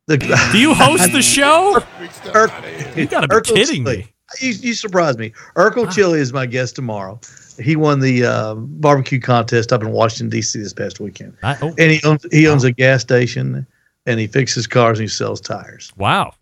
[0.07, 0.17] the
[0.53, 1.75] Do you host the show?
[2.33, 2.49] Ur-
[2.95, 3.97] You gotta be Urkel kidding Chili.
[3.97, 4.13] me.
[4.41, 5.33] You, you surprised me.
[5.55, 7.19] Urkel Chili is my guest tomorrow.
[7.61, 10.59] He won the uh, barbecue contest up in Washington D.C.
[10.59, 13.65] this past weekend, I, oh, and he owns he owns a gas station,
[14.07, 15.91] and he fixes cars and he sells tires.
[15.97, 16.33] wow.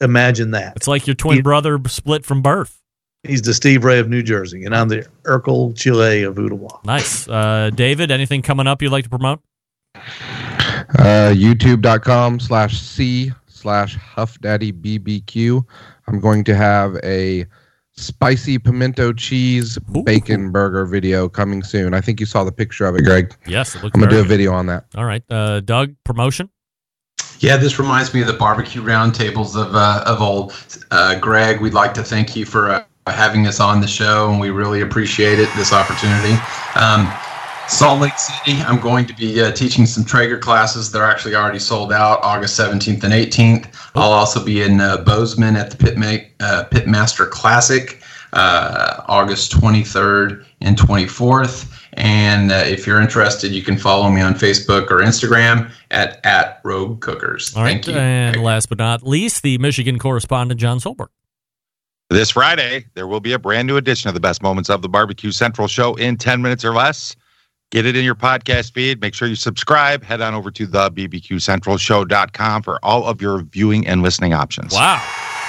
[0.00, 0.74] Imagine that.
[0.76, 2.80] It's like your twin He- brother split from birth.
[3.24, 6.84] He's the Steve Ray of New Jersey, and I'm the Urkel Chile of Ooltewah.
[6.84, 7.28] Nice.
[7.28, 9.40] Uh, David, anything coming up you'd like to promote?
[9.96, 15.64] Uh, YouTube.com slash C slash Huff Daddy BBQ.
[16.06, 17.44] I'm going to have a
[17.96, 21.94] spicy pimento cheese bacon burger video coming soon.
[21.94, 23.34] I think you saw the picture of it, Greg.
[23.48, 24.84] Yes, it looks I'm gonna do very a video on that.
[24.94, 25.24] All right.
[25.28, 26.48] Uh, Doug, promotion?
[27.40, 30.52] Yeah, this reminds me of the barbecue roundtables of uh, of old.
[30.90, 34.40] Uh, Greg, we'd like to thank you for uh, having us on the show, and
[34.40, 35.48] we really appreciate it.
[35.54, 36.36] This opportunity.
[36.74, 37.12] Um,
[37.68, 40.90] Salt Lake City, I'm going to be uh, teaching some Traeger classes.
[40.90, 43.90] They're actually already sold out, August 17th and 18th.
[43.94, 48.00] I'll also be in uh, Bozeman at the Pitma- uh, Pitmaster Classic,
[48.32, 51.77] August 23rd and 24th.
[51.98, 56.60] And uh, if you're interested, you can follow me on Facebook or Instagram at at
[56.64, 57.56] Rogue Cookers.
[57.56, 57.84] All right.
[57.84, 57.94] Thank you.
[57.94, 61.08] And last but not least, the Michigan correspondent, John Solberg.
[62.10, 64.88] This Friday, there will be a brand new edition of the best moments of the
[64.88, 67.14] Barbecue Central show in 10 minutes or less.
[67.70, 69.00] Get it in your podcast feed.
[69.02, 70.02] Make sure you subscribe.
[70.02, 74.72] Head on over to the bbqcentralshow.com for all of your viewing and listening options.
[74.72, 75.04] Wow.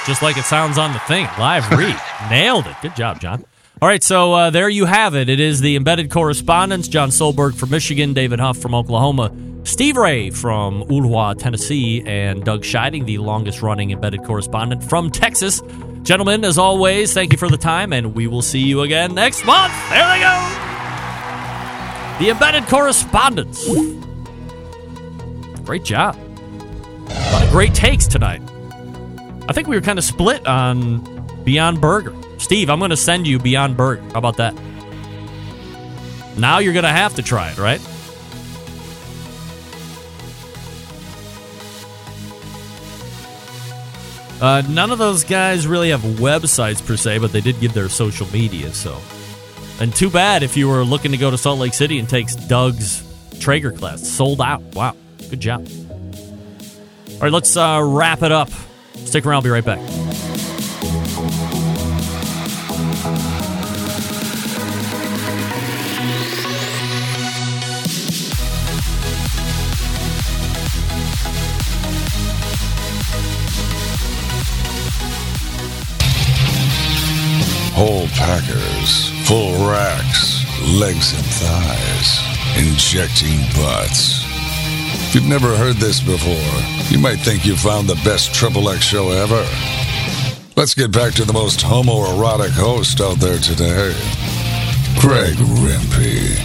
[0.05, 1.27] Just like it sounds on the thing.
[1.37, 1.95] Live read.
[2.29, 2.75] Nailed it.
[2.81, 3.45] Good job, John.
[3.81, 5.29] All right, so uh, there you have it.
[5.29, 10.31] It is the embedded correspondents John Solberg from Michigan, David Huff from Oklahoma, Steve Ray
[10.31, 15.61] from Ooltewah, Tennessee, and Doug Scheiding, the longest running embedded correspondent from Texas.
[16.03, 19.45] Gentlemen, as always, thank you for the time, and we will see you again next
[19.45, 19.73] month.
[19.89, 20.49] There they go.
[22.19, 23.65] The embedded correspondents.
[25.63, 26.17] Great job.
[27.07, 28.41] A lot of great takes tonight.
[29.47, 30.99] I think we were kind of split on
[31.45, 32.13] Beyond Burger.
[32.39, 34.01] Steve, I'm going to send you Beyond Burger.
[34.13, 34.55] How about that?
[36.37, 37.81] Now you're going to have to try it, right?
[44.41, 47.89] Uh, none of those guys really have websites per se, but they did give their
[47.89, 48.73] social media.
[48.73, 48.97] So,
[49.81, 52.27] and too bad if you were looking to go to Salt Lake City and take
[52.47, 53.03] Doug's
[53.41, 54.61] Traeger class, sold out.
[54.75, 54.95] Wow,
[55.29, 55.67] good job.
[55.67, 58.49] All right, let's uh, wrap it up.
[58.95, 59.35] Stick around.
[59.35, 60.38] I'll be right back.
[77.79, 80.43] Whole packers, full racks,
[80.81, 82.19] legs and thighs,
[82.57, 84.19] injecting butts.
[85.07, 88.83] If you've never heard this before, you might think you found the best Triple X
[88.83, 89.47] show ever.
[90.57, 93.95] Let's get back to the most homoerotic host out there today,
[94.99, 96.35] Craig Rimpey.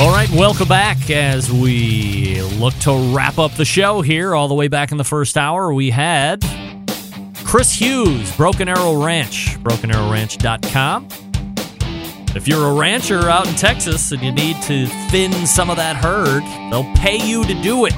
[0.00, 4.34] All right, welcome back as we look to wrap up the show here.
[4.34, 6.42] All the way back in the first hour, we had
[7.50, 11.08] Chris Hughes, Broken Arrow Ranch, brokenarrowranch.com.
[12.36, 15.96] If you're a rancher out in Texas and you need to thin some of that
[15.96, 17.92] herd, they'll pay you to do it.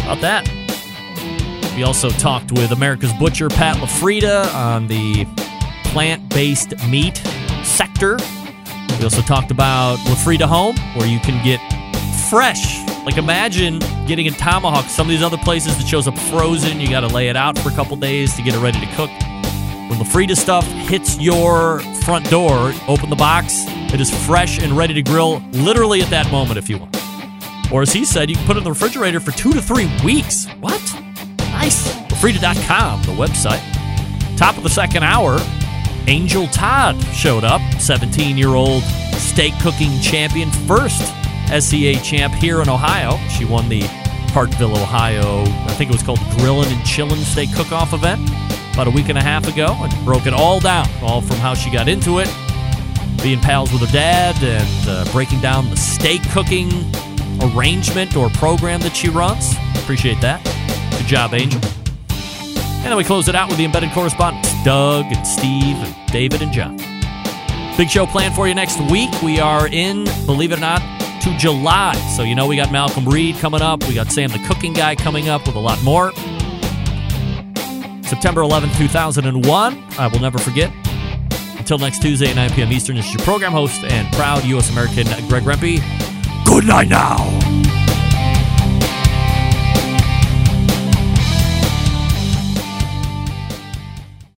[0.00, 1.74] How about that?
[1.76, 5.24] We also talked with America's Butcher, Pat LaFrieda, on the
[5.84, 7.18] plant based meat
[7.62, 8.18] sector.
[8.98, 11.60] We also talked about LaFrieda Home, where you can get
[12.28, 14.84] fresh, Like imagine getting a tomahawk.
[14.90, 17.58] Some of these other places that shows up frozen, you got to lay it out
[17.58, 19.08] for a couple days to get it ready to cook.
[19.88, 23.64] When the Frida stuff hits your front door, open the box.
[23.94, 26.94] It is fresh and ready to grill literally at that moment if you want.
[27.72, 29.90] Or as he said, you can put it in the refrigerator for two to three
[30.04, 30.46] weeks.
[30.60, 30.78] What?
[31.38, 31.90] Nice.
[32.20, 33.64] Frida.com, the website.
[34.36, 35.38] Top of the second hour,
[36.08, 41.14] Angel Todd showed up, 17 year old steak cooking champion, first
[41.48, 43.16] SCA champ here in Ohio.
[43.28, 43.82] She won the
[44.32, 48.20] Parkville, Ohio, I think it was called Grillin' and Chillin' Steak Cook Off event
[48.72, 51.54] about a week and a half ago and broke it all down, all from how
[51.54, 52.28] she got into it,
[53.22, 56.70] being pals with her dad, and uh, breaking down the steak cooking
[57.40, 59.54] arrangement or program that she runs.
[59.82, 60.44] Appreciate that.
[60.98, 61.60] Good job, Angel.
[62.10, 66.42] And then we close it out with the embedded correspondents Doug and Steve and David
[66.42, 66.76] and John.
[67.76, 69.10] Big show planned for you next week.
[69.22, 70.82] We are in, believe it or not,
[71.22, 71.94] to July.
[72.16, 73.86] So, you know, we got Malcolm Reed coming up.
[73.86, 76.12] We got Sam the Cooking Guy coming up with a lot more.
[78.04, 79.84] September 11th, 2001.
[79.98, 80.72] I will never forget.
[81.58, 82.72] Until next Tuesday at 9 p.m.
[82.72, 84.70] Eastern, this is your program host and proud U.S.
[84.70, 85.82] American Greg Rempe.
[86.46, 87.47] Good night now.